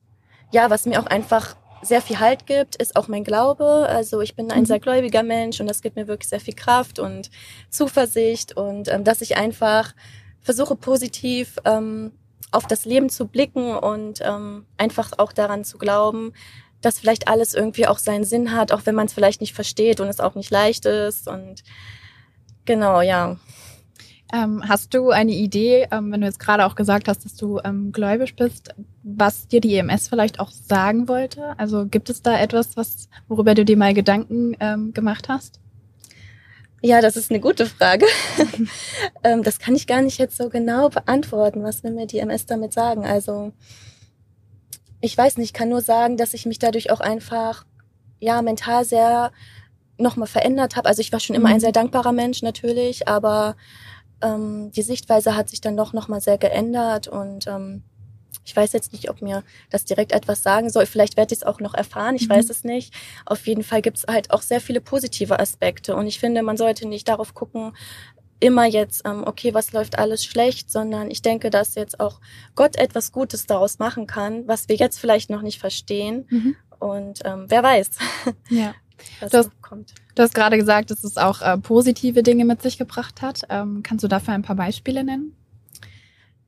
ja, 0.52 0.70
was 0.70 0.86
mir 0.86 1.00
auch 1.00 1.06
einfach 1.06 1.56
sehr 1.82 2.02
viel 2.02 2.18
Halt 2.18 2.46
gibt, 2.46 2.76
ist 2.76 2.96
auch 2.96 3.08
mein 3.08 3.25
Glaube. 3.25 3.86
Also 3.88 4.20
ich 4.20 4.34
bin 4.34 4.50
ein 4.50 4.60
mhm. 4.60 4.66
sehr 4.66 4.80
gläubiger 4.80 5.22
Mensch 5.22 5.60
und 5.60 5.66
das 5.66 5.82
gibt 5.82 5.96
mir 5.96 6.08
wirklich 6.08 6.28
sehr 6.28 6.40
viel 6.40 6.54
Kraft 6.54 6.98
und 6.98 7.30
Zuversicht 7.70 8.56
und 8.56 8.88
ähm, 8.88 9.04
dass 9.04 9.20
ich 9.20 9.36
einfach 9.36 9.94
versuche 10.40 10.76
positiv 10.76 11.56
ähm, 11.64 12.12
auf 12.52 12.66
das 12.66 12.84
Leben 12.84 13.10
zu 13.10 13.26
blicken 13.26 13.75
und 13.75 14.20
ähm, 14.22 14.66
einfach 14.78 15.12
auch 15.18 15.32
daran 15.32 15.64
zu 15.64 15.78
glauben, 15.78 16.32
dass 16.80 17.00
vielleicht 17.00 17.28
alles 17.28 17.54
irgendwie 17.54 17.86
auch 17.86 17.98
seinen 17.98 18.25
Sinn 18.25 18.52
hat, 18.52 18.72
auch 18.72 18.82
wenn 18.84 18.94
man 18.94 19.06
es 19.06 19.12
vielleicht 19.12 19.40
nicht 19.40 19.54
versteht 19.54 20.00
und 20.00 20.08
es 20.08 20.20
auch 20.20 20.34
nicht 20.34 20.50
leicht 20.50 20.86
ist. 20.86 21.26
Und 21.28 21.62
genau, 22.64 23.00
ja. 23.00 23.36
Ähm, 24.33 24.62
hast 24.68 24.92
du 24.92 25.11
eine 25.11 25.33
Idee, 25.33 25.87
ähm, 25.92 26.11
wenn 26.11 26.21
du 26.21 26.26
jetzt 26.26 26.40
gerade 26.40 26.66
auch 26.66 26.75
gesagt 26.75 27.06
hast, 27.06 27.25
dass 27.25 27.37
du 27.37 27.61
ähm, 27.64 27.92
gläubig 27.92 28.35
bist, 28.35 28.75
was 29.04 29.47
dir 29.47 29.61
die 29.61 29.76
EMS 29.76 30.09
vielleicht 30.09 30.40
auch 30.40 30.50
sagen 30.50 31.06
wollte? 31.06 31.56
Also 31.59 31.87
gibt 31.87 32.11
es 32.11 32.23
da 32.23 32.38
etwas, 32.38 32.76
was, 32.76 33.09
worüber 33.28 33.54
du 33.54 33.64
dir 33.64 33.76
mal 33.76 33.95
Gedanken 33.95 34.56
ähm, 34.59 34.92
gemacht 34.92 35.28
hast? 35.28 35.61
Ja, 36.83 37.00
das 37.00 37.16
ist 37.16 37.30
eine 37.30 37.40
gute 37.40 37.66
Frage. 37.66 38.06
Ähm, 39.23 39.42
das 39.42 39.59
kann 39.59 39.75
ich 39.75 39.87
gar 39.87 40.02
nicht 40.02 40.18
jetzt 40.18 40.37
so 40.37 40.49
genau 40.49 40.88
beantworten, 40.88 41.62
was 41.64 41.83
will 41.83 41.90
mir 41.90 42.06
die 42.06 42.18
EMS 42.18 42.47
damit 42.47 42.73
sagen. 42.73 43.04
Also 43.04 43.52
ich 45.00 45.16
weiß 45.16 45.37
nicht, 45.38 45.52
kann 45.52 45.68
nur 45.68 45.80
sagen, 45.80 46.16
dass 46.16 46.35
ich 46.35 46.47
mich 46.47 46.59
dadurch 46.59 46.90
auch 46.90 47.00
einfach 47.00 47.64
ja 48.21 48.40
mental 48.42 48.85
sehr 48.85 49.33
nochmal 49.99 50.28
verändert 50.28 50.76
habe. 50.76 50.88
Also 50.88 51.00
ich 51.00 51.12
war 51.12 51.21
schon 51.21 51.35
immer 51.35 51.49
mhm. 51.49 51.54
ein 51.54 51.61
sehr 51.61 51.73
dankbarer 51.73 52.12
Mensch 52.12 52.42
natürlich, 52.42 53.09
aber 53.09 53.56
ähm, 54.23 54.70
die 54.73 54.82
Sichtweise 54.82 55.37
hat 55.37 55.49
sich 55.49 55.61
dann 55.61 55.76
doch 55.76 55.92
nochmal 55.92 56.20
sehr 56.20 56.38
geändert 56.38 57.08
und 57.08 57.46
ähm, 57.46 57.82
ich 58.46 58.54
weiß 58.54 58.73
jetzt 58.73 58.92
nicht, 58.92 59.11
ob 59.11 59.23
mir 59.23 59.42
das 59.70 59.85
direkt 59.85 60.12
etwas 60.12 60.42
sagen 60.42 60.70
soll. 60.70 60.87
Vielleicht 60.87 61.16
werde 61.16 61.35
ich 61.35 61.40
es 61.40 61.46
auch 61.46 61.58
noch 61.58 61.75
erfahren. 61.75 62.14
Ich 62.14 62.28
mhm. 62.28 62.35
weiß 62.35 62.49
es 62.49 62.62
nicht. 62.62 62.94
Auf 63.25 63.44
jeden 63.46 63.64
Fall 63.64 63.82
gibt 63.82 63.99
es 63.99 64.04
halt 64.06 64.30
auch 64.30 64.40
sehr 64.40 64.61
viele 64.61 64.80
positive 64.80 65.40
Aspekte. 65.40 65.96
Und 65.96 66.06
ich 66.06 66.20
finde, 66.20 66.42
man 66.42 66.56
sollte 66.56 66.87
nicht 66.87 67.08
darauf 67.08 67.35
gucken, 67.35 67.73
immer 68.38 68.66
jetzt, 68.66 69.02
ähm, 69.04 69.25
okay, 69.26 69.52
was 69.52 69.73
läuft 69.73 69.99
alles 69.99 70.25
schlecht, 70.25 70.70
sondern 70.70 71.11
ich 71.11 71.23
denke, 71.23 71.50
dass 71.50 71.75
jetzt 71.75 71.99
auch 71.99 72.20
Gott 72.54 72.76
etwas 72.76 73.11
Gutes 73.11 73.46
daraus 73.46 73.78
machen 73.78 74.06
kann, 74.06 74.46
was 74.46 74.68
wir 74.68 74.76
jetzt 74.76 75.00
vielleicht 75.00 75.28
noch 75.28 75.42
nicht 75.42 75.58
verstehen. 75.58 76.26
Mhm. 76.28 76.56
Und 76.78 77.20
ähm, 77.25 77.46
wer 77.49 77.62
weiß, 77.62 77.90
ja. 78.50 78.75
Was 79.20 79.30
du 79.30 79.38
hast, 79.38 79.62
kommt. 79.62 79.94
Du 80.14 80.22
hast 80.22 80.34
gerade 80.34 80.56
gesagt, 80.56 80.90
dass 80.90 81.04
es 81.04 81.16
auch 81.16 81.42
äh, 81.42 81.58
positive 81.58 82.22
Dinge 82.22 82.44
mit 82.44 82.62
sich 82.62 82.78
gebracht 82.78 83.22
hat. 83.22 83.42
Ähm, 83.48 83.82
kannst 83.82 84.04
du 84.04 84.08
dafür 84.08 84.34
ein 84.34 84.42
paar 84.42 84.56
Beispiele 84.56 85.04
nennen? 85.04 85.36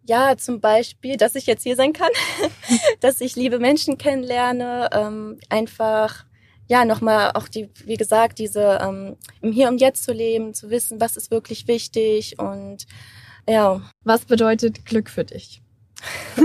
Ja, 0.04 0.36
zum 0.38 0.60
Beispiel, 0.60 1.16
dass 1.18 1.34
ich 1.34 1.46
jetzt 1.46 1.62
hier 1.62 1.76
sein 1.76 1.92
kann, 1.92 2.10
dass 3.00 3.20
ich 3.20 3.36
liebe 3.36 3.58
Menschen 3.58 3.98
kennenlerne, 3.98 4.88
ähm, 4.92 5.38
einfach 5.50 6.24
ja, 6.68 6.84
nochmal 6.84 7.32
auch 7.32 7.48
die, 7.48 7.70
wie 7.84 7.96
gesagt, 7.96 8.38
diese 8.38 8.78
ähm, 8.82 9.16
im 9.40 9.52
Hier 9.52 9.68
und 9.68 9.80
Jetzt 9.80 10.04
zu 10.04 10.12
leben, 10.12 10.52
zu 10.54 10.70
wissen, 10.70 11.00
was 11.00 11.16
ist 11.16 11.30
wirklich 11.30 11.66
wichtig 11.66 12.38
und 12.38 12.86
ja. 13.48 13.80
Was 14.04 14.26
bedeutet 14.26 14.84
Glück 14.84 15.08
für 15.08 15.24
dich? 15.24 15.62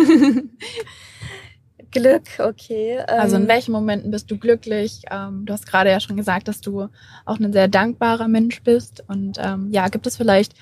Glück, 1.93 2.23
okay. 2.39 2.97
Ähm, 3.07 3.19
also 3.19 3.37
in 3.37 3.47
welchen 3.47 3.71
Momenten 3.71 4.11
bist 4.11 4.29
du 4.29 4.37
glücklich? 4.37 5.03
Ähm, 5.09 5.45
du 5.45 5.53
hast 5.53 5.65
gerade 5.65 5.89
ja 5.89 5.99
schon 5.99 6.17
gesagt, 6.17 6.47
dass 6.47 6.59
du 6.59 6.89
auch 7.25 7.39
ein 7.39 7.53
sehr 7.53 7.67
dankbarer 7.67 8.27
Mensch 8.27 8.61
bist. 8.63 9.03
Und 9.07 9.37
ähm, 9.39 9.69
ja, 9.71 9.87
gibt 9.87 10.05
es 10.07 10.17
vielleicht 10.17 10.53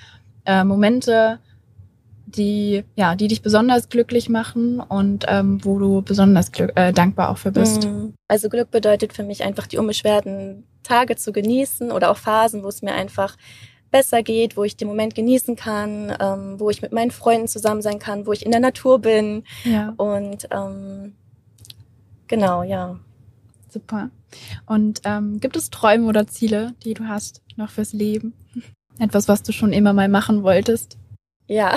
äh, 0.44 0.62
Momente, 0.62 1.38
die, 2.26 2.84
ja, 2.94 3.14
die 3.14 3.28
dich 3.28 3.42
besonders 3.42 3.88
glücklich 3.88 4.28
machen 4.28 4.80
und 4.80 5.24
ähm, 5.28 5.64
wo 5.64 5.78
du 5.78 6.02
besonders 6.02 6.52
glück, 6.52 6.72
äh, 6.76 6.92
dankbar 6.92 7.30
auch 7.30 7.38
für 7.38 7.50
bist. 7.50 7.84
Mhm. 7.84 8.14
Also 8.28 8.48
Glück 8.48 8.70
bedeutet 8.70 9.12
für 9.12 9.24
mich 9.24 9.42
einfach 9.42 9.66
die 9.66 9.78
unbeschwerten 9.78 10.64
Tage 10.82 11.16
zu 11.16 11.32
genießen 11.32 11.90
oder 11.92 12.10
auch 12.10 12.16
Phasen, 12.16 12.62
wo 12.62 12.68
es 12.68 12.82
mir 12.82 12.94
einfach 12.94 13.36
besser 13.90 14.22
geht, 14.22 14.56
wo 14.56 14.64
ich 14.64 14.76
den 14.76 14.88
Moment 14.88 15.14
genießen 15.14 15.54
kann, 15.54 16.16
ähm, 16.18 16.58
wo 16.58 16.70
ich 16.70 16.82
mit 16.82 16.92
meinen 16.92 17.10
Freunden 17.10 17.46
zusammen 17.46 17.82
sein 17.82 17.98
kann, 17.98 18.26
wo 18.26 18.32
ich 18.32 18.44
in 18.44 18.50
der 18.50 18.60
Natur 18.60 18.98
bin. 18.98 19.44
Ja. 19.64 19.92
Und 19.96 20.48
ähm, 20.50 21.14
genau, 22.32 22.62
ja. 22.62 22.98
Super. 23.68 24.10
Und 24.66 25.02
ähm, 25.04 25.38
gibt 25.40 25.56
es 25.56 25.70
Träume 25.70 26.06
oder 26.06 26.26
Ziele, 26.26 26.74
die 26.84 26.94
du 26.94 27.06
hast 27.06 27.42
noch 27.56 27.70
fürs 27.70 27.92
Leben? 27.92 28.32
Etwas, 28.98 29.28
was 29.28 29.42
du 29.42 29.52
schon 29.52 29.72
immer 29.72 29.92
mal 29.92 30.08
machen 30.08 30.42
wolltest? 30.42 30.98
Ja, 31.46 31.74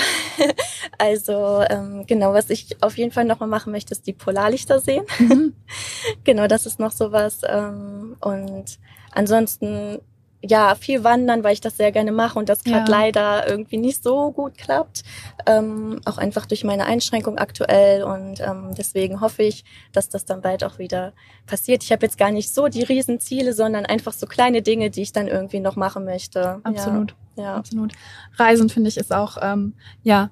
also 0.98 1.62
ähm, 1.70 2.06
genau, 2.08 2.34
was 2.34 2.50
ich 2.50 2.82
auf 2.82 2.98
jeden 2.98 3.12
Fall 3.12 3.26
nochmal 3.26 3.50
machen 3.50 3.72
möchte, 3.72 3.94
ist 3.94 4.08
die 4.08 4.13
Polarlichter 4.13 4.80
sehen. 4.80 5.04
Mhm. 5.20 5.54
genau, 6.24 6.48
das 6.48 6.65
ist 6.65 6.80
noch 6.80 6.91
sowas. 6.91 7.41
Ähm, 7.48 8.15
und 8.22 8.80
ansonsten 9.12 10.00
ja, 10.47 10.75
viel 10.75 11.03
wandern, 11.03 11.43
weil 11.43 11.53
ich 11.53 11.62
das 11.62 11.77
sehr 11.77 11.91
gerne 11.91 12.12
mache 12.12 12.38
und 12.38 12.49
das 12.49 12.63
gerade 12.63 12.91
ja. 12.91 12.97
leider 12.97 13.47
irgendwie 13.47 13.77
nicht 13.77 14.03
so 14.03 14.31
gut 14.31 14.58
klappt. 14.58 15.03
Ähm, 15.45 15.99
auch 16.05 16.17
einfach 16.17 16.45
durch 16.45 16.63
meine 16.63 16.86
Einschränkung 16.86 17.38
aktuell 17.38 18.03
und 18.03 18.39
ähm, 18.41 18.73
deswegen 18.77 19.21
hoffe 19.21 19.43
ich, 19.43 19.63
dass 19.91 20.10
das 20.10 20.25
dann 20.25 20.41
bald 20.41 20.63
auch 20.63 20.79
wieder 20.79 21.13
passiert. 21.45 21.84
Ich 21.84 21.91
habe 21.91 22.05
jetzt 22.05 22.17
gar 22.17 22.31
nicht 22.31 22.53
so 22.53 22.67
die 22.67 22.84
Riesenziele, 22.84 23.53
sondern 23.53 23.86
einfach 23.86 24.13
so 24.13 24.27
kleine 24.27 24.62
Dinge, 24.62 24.89
die 24.89 25.01
ich 25.01 25.12
dann 25.12 25.27
irgendwie 25.27 25.60
noch 25.60 25.75
machen 25.75 26.05
möchte. 26.05 26.60
Absolut. 26.63 27.15
Ja, 27.36 27.43
ja. 27.43 27.55
absolut. 27.55 27.93
Reisen 28.38 28.69
finde 28.69 28.89
ich 28.89 28.97
ist 28.97 29.13
auch 29.13 29.38
ähm, 29.41 29.73
ja 30.03 30.29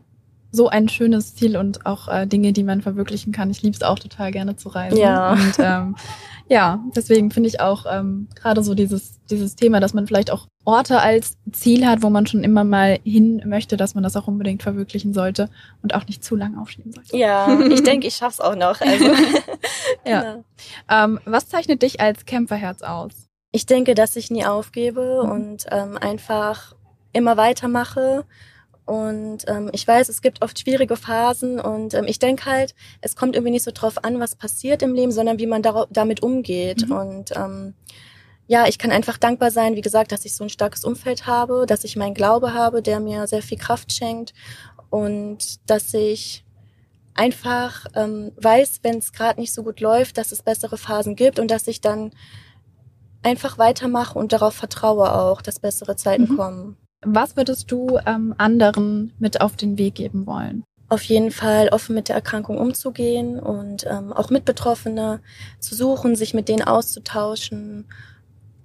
so 0.54 0.70
ein 0.70 0.88
schönes 0.88 1.34
Ziel 1.34 1.58
und 1.58 1.88
auch 1.88 2.08
äh, 2.08 2.28
Dinge, 2.28 2.54
die 2.54 2.64
man 2.64 2.84
verwirklichen 2.84 3.34
kann. 3.34 3.50
Ich 3.50 3.64
liebe 3.64 3.76
es 3.76 3.82
auch 3.82 3.98
total 3.98 4.32
gerne 4.32 4.56
zu 4.56 4.70
reisen. 4.70 5.00
Ja. 5.00 5.34
Und 5.34 5.56
ähm, 5.58 5.96
ja, 6.48 6.80
deswegen 6.96 7.32
finde 7.32 7.50
ich 7.50 7.60
auch 7.60 7.86
ähm, 7.90 8.28
gerade 8.36 8.62
so 8.62 8.76
dieses, 8.76 9.20
dieses 9.32 9.56
Thema, 9.56 9.80
dass 9.80 9.96
man 9.96 10.06
vielleicht 10.06 10.30
auch 10.30 10.46
Orte 10.64 11.00
als 11.00 11.38
Ziel 11.52 11.88
hat, 11.88 12.04
wo 12.04 12.12
man 12.12 12.28
schon 12.28 12.44
immer 12.44 12.64
mal 12.64 13.00
hin 13.04 13.42
möchte, 13.48 13.78
dass 13.78 13.96
man 13.96 14.04
das 14.04 14.16
auch 14.16 14.28
unbedingt 14.28 14.62
verwirklichen 14.62 15.12
sollte 15.12 15.50
und 15.82 15.96
auch 15.96 16.06
nicht 16.06 16.24
zu 16.24 16.36
lange 16.36 16.62
aufschieben 16.62 16.92
sollte. 16.92 17.18
Ja, 17.18 17.60
ich 17.60 17.82
denke, 17.84 18.06
ich 18.06 18.16
schaff's 18.16 18.40
auch 18.40 18.56
noch. 18.56 18.80
Also. 18.80 19.06
ja. 20.06 20.22
Genau. 20.24 20.44
Ähm, 20.90 21.20
was 21.26 21.48
zeichnet 21.48 21.82
dich 21.82 22.00
als 22.00 22.26
Kämpferherz 22.26 22.84
aus? 22.84 23.30
Ich 23.52 23.66
denke, 23.66 23.96
dass 23.96 24.16
ich 24.16 24.30
nie 24.30 24.46
aufgebe 24.46 25.22
mhm. 25.24 25.32
und 25.32 25.66
ähm, 25.72 25.98
einfach 25.98 26.76
immer 27.12 27.38
weitermache 27.38 28.26
und 28.86 29.40
ähm, 29.48 29.70
ich 29.72 29.88
weiß, 29.88 30.10
es 30.10 30.22
gibt 30.22 30.42
oft 30.42 30.60
schwierige 30.60 30.98
Phasen 30.98 31.60
und 31.60 31.94
ähm, 31.94 32.06
ich 32.06 32.20
denke 32.20 32.46
halt, 32.46 32.76
es 33.02 33.16
kommt 33.16 33.36
irgendwie 33.36 33.52
nicht 33.52 33.64
so 33.64 33.72
drauf 33.72 34.04
an, 34.04 34.20
was 34.20 34.36
passiert 34.36 34.82
im 34.82 34.94
Leben, 34.94 35.12
sondern 35.12 35.40
wie 35.40 35.48
man 35.48 35.62
damit 35.62 36.22
umgeht. 36.22 36.88
Mhm. 36.88 36.92
Und 36.92 37.32
ähm, 37.36 37.76
ja, 38.48 38.68
ich 38.68 38.78
kann 38.78 38.92
einfach 38.92 39.18
dankbar 39.18 39.52
sein, 39.52 39.76
wie 39.76 39.82
gesagt, 39.82 40.12
dass 40.12 40.26
ich 40.26 40.36
so 40.36 40.44
ein 40.44 40.50
starkes 40.50 40.84
Umfeld 40.84 41.26
habe, 41.28 41.66
dass 41.66 41.86
ich 41.86 41.96
meinen 41.96 42.14
Glaube 42.14 42.54
habe, 42.54 42.82
der 42.82 43.00
mir 43.00 43.26
sehr 43.26 43.42
viel 43.42 43.58
Kraft 43.58 43.94
schenkt 43.94 44.34
und 44.90 45.70
dass 45.70 45.94
ich 45.94 46.44
einfach 47.16 47.86
ähm, 47.96 48.34
weiß, 48.36 48.80
wenn 48.84 48.98
es 48.98 49.14
gerade 49.14 49.40
nicht 49.40 49.54
so 49.54 49.64
gut 49.64 49.80
läuft, 49.80 50.18
dass 50.18 50.34
es 50.34 50.44
bessere 50.44 50.78
Phasen 50.78 51.16
gibt 51.16 51.40
und 51.40 51.50
dass 51.50 51.68
ich 51.68 51.80
dann 51.80 52.12
einfach 53.22 53.58
weitermache 53.58 54.20
und 54.20 54.34
darauf 54.34 54.56
vertraue 54.56 55.14
auch, 55.14 55.42
dass 55.42 55.60
bessere 55.60 55.96
Zeiten 55.96 56.34
mhm. 56.34 56.38
kommen. 56.38 56.78
Was 57.06 57.36
würdest 57.36 57.72
du 57.72 58.00
ähm, 58.06 58.34
anderen 58.38 59.14
mit 59.20 59.42
auf 59.42 59.56
den 59.56 59.78
Weg 59.78 59.96
geben 59.96 60.26
wollen? 60.26 60.64
Auf 60.90 61.04
jeden 61.04 61.32
Fall 61.32 61.70
offen 61.70 61.96
mit 61.96 62.10
der 62.10 62.16
Erkrankung 62.16 62.58
umzugehen 62.58 63.40
und 63.40 63.86
ähm, 63.88 64.14
auch 64.14 64.30
mit 64.30 64.46
Betroffene 64.46 65.22
zu 65.60 65.76
suchen, 65.76 66.16
sich 66.16 66.34
mit 66.34 66.50
denen 66.50 66.62
auszutauschen 66.62 67.86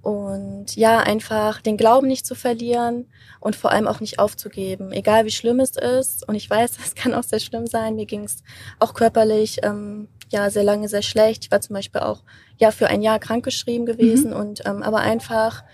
und 0.03 0.77
ja, 0.77 1.01
einfach 1.01 1.61
den 1.61 1.77
Glauben 1.77 2.07
nicht 2.07 2.25
zu 2.25 2.35
verlieren 2.35 3.07
und 3.41 3.57
vor 3.57 3.73
allem 3.73 3.87
auch 3.87 4.01
nicht 4.01 4.19
aufzugeben, 4.19 4.93
egal 4.93 5.25
wie 5.25 5.31
schlimm 5.31 5.61
es 5.61 5.77
ist. 5.77 6.27
Und 6.29 6.35
ich 6.35 6.49
weiß, 6.49 6.79
es 6.85 6.95
kann 6.95 7.15
auch 7.15 7.23
sehr 7.23 7.41
schlimm 7.41 7.67
sein. 7.67 7.97
Mir 7.97 8.07
ging 8.07 8.25
es 8.25 8.43
auch 8.79 8.95
körperlich 8.95 9.59
ähm, 9.63 10.09
ja 10.31 10.51
sehr 10.51 10.65
lange 10.65 10.89
sehr 10.89 11.03
schlecht. 11.03 11.45
Ich 11.45 11.51
war 11.51 11.61
zum 11.61 11.75
Beispiel 11.75 12.01
auch 12.01 12.23
ja 12.59 12.71
für 12.71 12.89
ein 12.89 13.03
Jahr 13.03 13.19
krankgeschrieben 13.19 13.87
gewesen 13.87 14.31
mhm. 14.31 14.37
und 14.37 14.63
ähm, 14.67 14.83
aber 14.83 14.99
einfach 14.99 15.65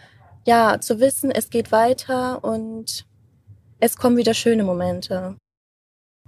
ja, 0.44 0.80
zu 0.80 1.00
wissen, 1.00 1.30
es 1.30 1.50
geht 1.50 1.72
weiter 1.72 2.44
und 2.44 3.07
es 3.80 3.96
kommen 3.96 4.16
wieder 4.16 4.35
schöne 4.35 4.64
Momente. 4.64 5.37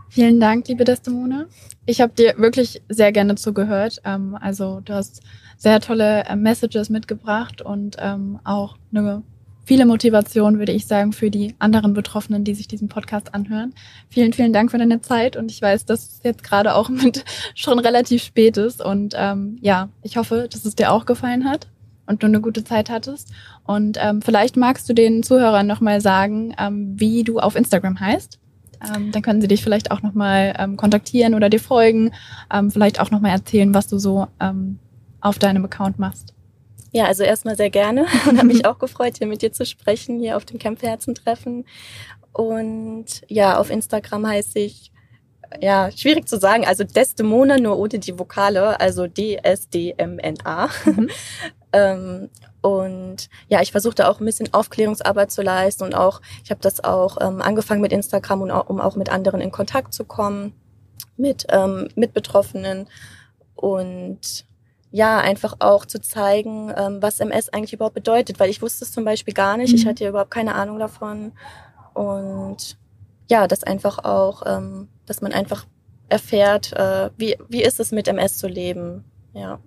Vielen 0.09 0.40
Dank, 0.40 0.68
liebe 0.68 0.85
Desdemona. 0.85 1.46
Ich 1.85 2.00
habe 2.00 2.12
dir 2.12 2.35
wirklich 2.38 2.83
sehr 2.88 3.12
gerne 3.12 3.35
zugehört. 3.35 4.00
Ähm, 4.05 4.37
also 4.40 4.81
du 4.81 4.94
hast 4.94 5.22
sehr 5.57 5.81
tolle 5.81 6.24
äh, 6.24 6.37
Messages 6.37 6.90
mitgebracht 6.90 7.61
und 7.61 7.96
ähm, 7.98 8.38
auch 8.44 8.79
eine 8.92 9.22
viele 9.64 9.85
Motivation, 9.85 10.59
würde 10.61 10.70
ich 10.70 10.87
sagen, 10.87 11.12
für 11.12 11.29
die 11.29 11.57
anderen 11.59 11.92
Betroffenen, 11.92 12.44
die 12.44 12.55
sich 12.55 12.68
diesen 12.68 12.88
Podcast 12.88 13.35
anhören. 13.35 13.74
Vielen, 14.09 14.33
vielen 14.33 14.52
Dank 14.52 14.70
für 14.70 14.79
deine 14.79 15.00
Zeit 15.00 15.37
und 15.37 15.50
ich 15.50 15.61
weiß, 15.61 15.87
dass 15.87 16.09
es 16.09 16.20
jetzt 16.22 16.44
gerade 16.44 16.74
auch 16.74 16.88
mit 16.90 17.24
schon 17.55 17.81
relativ 17.81 18.22
spät 18.22 18.57
ist 18.57 18.83
und 18.83 19.14
ähm, 19.16 19.59
ja, 19.61 19.88
ich 20.02 20.16
hoffe, 20.16 20.48
dass 20.50 20.64
es 20.64 20.76
dir 20.76 20.92
auch 20.92 21.05
gefallen 21.05 21.44
hat. 21.44 21.66
und 22.07 22.22
du 22.22 22.29
eine 22.29 22.40
gute 22.40 22.62
Zeit 22.62 22.88
hattest. 22.88 23.33
Und 23.66 23.98
ähm, 24.00 24.22
vielleicht 24.22 24.57
magst 24.57 24.88
du 24.88 24.94
den 24.94 25.22
Zuhörern 25.22 25.66
nochmal 25.66 26.00
sagen, 26.00 26.55
ähm, 26.59 26.94
wie 26.98 27.24
du 27.24 27.38
auf 27.38 27.57
Instagram 27.57 27.98
heißt. 27.98 28.38
Ähm, 28.94 29.11
dann 29.11 29.22
können 29.22 29.40
sie 29.40 29.48
dich 29.48 29.62
vielleicht 29.62 29.90
auch 29.90 30.02
nochmal 30.02 30.55
ähm, 30.59 30.76
kontaktieren 30.76 31.35
oder 31.35 31.48
dir 31.48 31.61
folgen. 31.61 32.12
Ähm, 32.52 32.70
vielleicht 32.70 33.00
auch 33.00 33.11
nochmal 33.11 33.33
erzählen, 33.33 33.74
was 33.74 33.88
du 33.88 33.98
so 33.98 34.26
ähm, 34.40 34.79
auf 35.20 35.38
deinem 35.38 35.64
Account 35.64 35.98
machst. 35.98 36.35
Ja, 36.92 37.07
also 37.07 37.24
erstmal 37.24 37.57
sehr 37.57 37.70
gerne 37.70 38.07
und 38.29 38.38
habe 38.38 38.46
mich 38.46 38.64
auch 38.64 38.79
gefreut, 38.79 39.18
hier 39.18 39.26
mit 39.26 39.42
dir 39.42 39.52
zu 39.52 39.66
sprechen, 39.66 40.20
hier 40.20 40.37
auf 40.37 40.44
dem 40.44 40.59
Kämpferherzen-Treffen. 40.59 41.64
Und 42.33 43.22
ja, 43.29 43.59
auf 43.59 43.70
Instagram 43.70 44.26
heiße 44.26 44.59
ich, 44.59 44.92
ja, 45.61 45.90
schwierig 45.90 46.29
zu 46.29 46.38
sagen, 46.38 46.66
also 46.66 46.85
Desdemona 46.85 47.59
nur 47.59 47.79
ohne 47.79 47.98
die 47.98 48.18
Vokale, 48.18 48.79
also 48.81 49.07
D-S-D-M-N-A. 49.07 50.68
Mhm. 50.85 51.11
ähm, 51.72 52.29
und 52.66 53.29
ja, 53.46 53.62
ich 53.62 53.70
versuchte 53.70 54.09
auch 54.09 54.18
ein 54.18 54.24
bisschen 54.24 54.52
Aufklärungsarbeit 54.52 55.31
zu 55.31 55.40
leisten 55.40 55.85
und 55.85 55.94
auch, 55.94 56.20
ich 56.42 56.50
habe 56.50 56.61
das 56.61 56.83
auch 56.83 57.18
ähm, 57.20 57.40
angefangen 57.40 57.81
mit 57.81 57.92
Instagram, 57.92 58.42
um 58.42 58.50
auch, 58.50 58.68
um 58.68 58.81
auch 58.81 58.96
mit 58.96 59.09
anderen 59.09 59.40
in 59.40 59.52
Kontakt 59.52 59.94
zu 59.94 60.05
kommen, 60.05 60.52
mit, 61.16 61.46
ähm, 61.50 61.87
mit 61.94 62.12
Betroffenen 62.12 62.88
und 63.55 64.46
ja, 64.90 65.18
einfach 65.18 65.55
auch 65.61 65.87
zu 65.87 66.00
zeigen, 66.00 66.72
ähm, 66.76 67.00
was 67.00 67.20
MS 67.20 67.50
eigentlich 67.50 67.72
überhaupt 67.72 67.94
bedeutet, 67.94 68.40
weil 68.40 68.50
ich 68.50 68.62
wusste 68.62 68.85
es 68.85 68.90
zum 68.90 69.05
Beispiel 69.05 69.35
gar 69.35 69.57
nicht, 69.57 69.70
mhm. 69.70 69.76
ich 69.76 69.87
hatte 69.87 70.02
ja 70.02 70.11
überhaupt 70.11 70.33
keine 70.33 70.57
Ahnung 70.57 70.81
davon 70.81 71.33
und 71.94 72.76
ja, 73.31 73.46
das 73.46 73.62
einfach 73.62 74.05
auch, 74.05 74.42
ähm, 74.44 74.88
dass 75.07 75.20
man 75.20 75.33
einfach 75.33 75.66
erfährt, 76.09 76.72
äh, 76.72 77.11
wie, 77.16 77.37
wie 77.48 77.62
ist 77.62 77.79
es 77.79 77.92
mit 77.92 78.09
MS 78.09 78.38
zu 78.38 78.48
leben, 78.48 79.05
ja. 79.35 79.61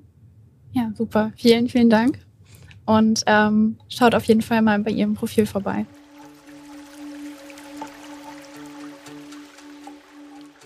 Ja, 0.73 0.91
super. 0.95 1.31
Vielen, 1.37 1.69
vielen 1.69 1.89
Dank. 1.89 2.19
Und 2.89 3.23
ähm, 3.27 3.77
schaut 3.87 4.15
auf 4.15 4.23
jeden 4.23 4.41
Fall 4.41 4.63
mal 4.63 4.79
bei 4.79 4.89
ihrem 4.89 5.13
Profil 5.13 5.45
vorbei. 5.45 5.85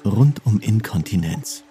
Rund 0.06 0.40
um 0.46 0.62
Inkontinenz. 0.62 1.66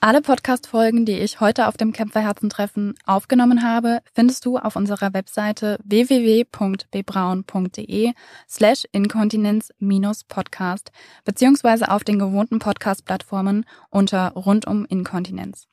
Alle 0.00 0.22
Podcast-Folgen, 0.22 1.04
die 1.04 1.18
ich 1.18 1.40
heute 1.40 1.68
auf 1.68 1.76
dem 1.76 1.92
Kämpferherzentreffen 1.92 2.94
aufgenommen 3.04 3.62
habe, 3.62 4.00
findest 4.14 4.46
du 4.46 4.56
auf 4.56 4.74
unserer 4.74 5.12
Webseite 5.12 5.78
www.bbraun.de 5.84 8.12
slash 8.48 8.84
inkontinenz-podcast 8.92 10.90
beziehungsweise 11.26 11.90
auf 11.90 12.02
den 12.02 12.18
gewohnten 12.18 12.60
Podcast-Plattformen 12.60 13.66
unter 13.90 14.32
Rundum 14.32 14.86
Inkontinenz. 14.86 15.68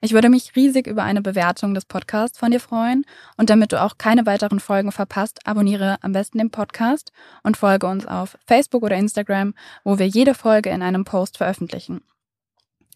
Ich 0.00 0.12
würde 0.12 0.28
mich 0.28 0.54
riesig 0.54 0.86
über 0.86 1.02
eine 1.02 1.22
Bewertung 1.22 1.74
des 1.74 1.86
Podcasts 1.86 2.38
von 2.38 2.50
dir 2.50 2.60
freuen 2.60 3.04
und 3.36 3.50
damit 3.50 3.72
du 3.72 3.82
auch 3.82 3.98
keine 3.98 4.26
weiteren 4.26 4.60
Folgen 4.60 4.92
verpasst, 4.92 5.40
abonniere 5.46 5.96
am 6.02 6.12
besten 6.12 6.38
den 6.38 6.50
Podcast 6.50 7.10
und 7.42 7.56
folge 7.56 7.86
uns 7.86 8.06
auf 8.06 8.38
Facebook 8.46 8.82
oder 8.82 8.96
Instagram, 8.96 9.54
wo 9.82 9.98
wir 9.98 10.06
jede 10.06 10.34
Folge 10.34 10.68
in 10.70 10.82
einem 10.82 11.04
Post 11.04 11.38
veröffentlichen. 11.38 12.02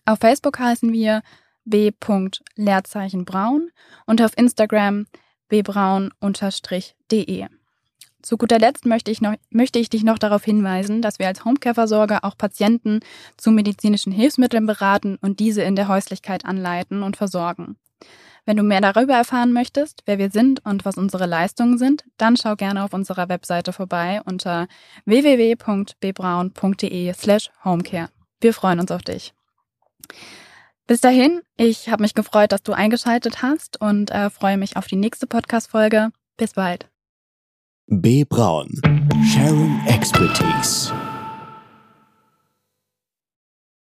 Auf 0.04 0.18
Facebook 0.18 0.58
heißen 0.58 0.92
wir 0.92 1.22
b.leerzeichen-braun 1.64 3.70
und 4.06 4.22
auf 4.22 4.36
Instagram 4.36 5.06
bbraun-de. 5.48 7.48
Zu 8.22 8.36
guter 8.36 8.58
Letzt 8.58 8.84
möchte 8.84 9.10
ich, 9.10 9.20
noch, 9.20 9.34
möchte 9.50 9.78
ich 9.78 9.90
dich 9.90 10.02
noch 10.02 10.18
darauf 10.18 10.42
hinweisen, 10.44 11.02
dass 11.02 11.20
wir 11.20 11.28
als 11.28 11.44
Homecare-Versorger 11.44 12.24
auch 12.24 12.36
Patienten 12.36 12.98
zu 13.36 13.52
medizinischen 13.52 14.12
Hilfsmitteln 14.12 14.66
beraten 14.66 15.18
und 15.20 15.38
diese 15.38 15.62
in 15.62 15.76
der 15.76 15.86
Häuslichkeit 15.88 16.44
anleiten 16.44 17.04
und 17.04 17.16
versorgen. 17.16 17.76
Wenn 18.44 18.56
du 18.56 18.62
mehr 18.62 18.80
darüber 18.80 19.14
erfahren 19.14 19.52
möchtest, 19.52 20.04
wer 20.06 20.18
wir 20.18 20.30
sind 20.30 20.64
und 20.64 20.86
was 20.86 20.96
unsere 20.96 21.26
Leistungen 21.26 21.76
sind, 21.76 22.04
dann 22.16 22.36
schau 22.36 22.54
gerne 22.56 22.82
auf 22.82 22.94
unserer 22.94 23.28
Webseite 23.28 23.74
vorbei 23.74 24.22
unter 24.24 24.68
www.bbraun.de 25.04 27.12
slash 27.12 27.50
homecare. 27.62 28.08
Wir 28.40 28.54
freuen 28.54 28.80
uns 28.80 28.90
auf 28.90 29.02
dich. 29.02 29.34
Bis 30.86 31.02
dahin, 31.02 31.42
ich 31.58 31.90
habe 31.90 32.00
mich 32.02 32.14
gefreut, 32.14 32.52
dass 32.52 32.62
du 32.62 32.72
eingeschaltet 32.72 33.42
hast 33.42 33.78
und 33.80 34.10
äh, 34.10 34.30
freue 34.30 34.56
mich 34.56 34.78
auf 34.78 34.86
die 34.86 34.96
nächste 34.96 35.26
Podcast-Folge. 35.26 36.08
Bis 36.38 36.54
bald. 36.54 36.88
B. 37.88 38.22
Braun. 38.24 38.68
Sharing 39.32 39.80
Expertise. 39.88 40.92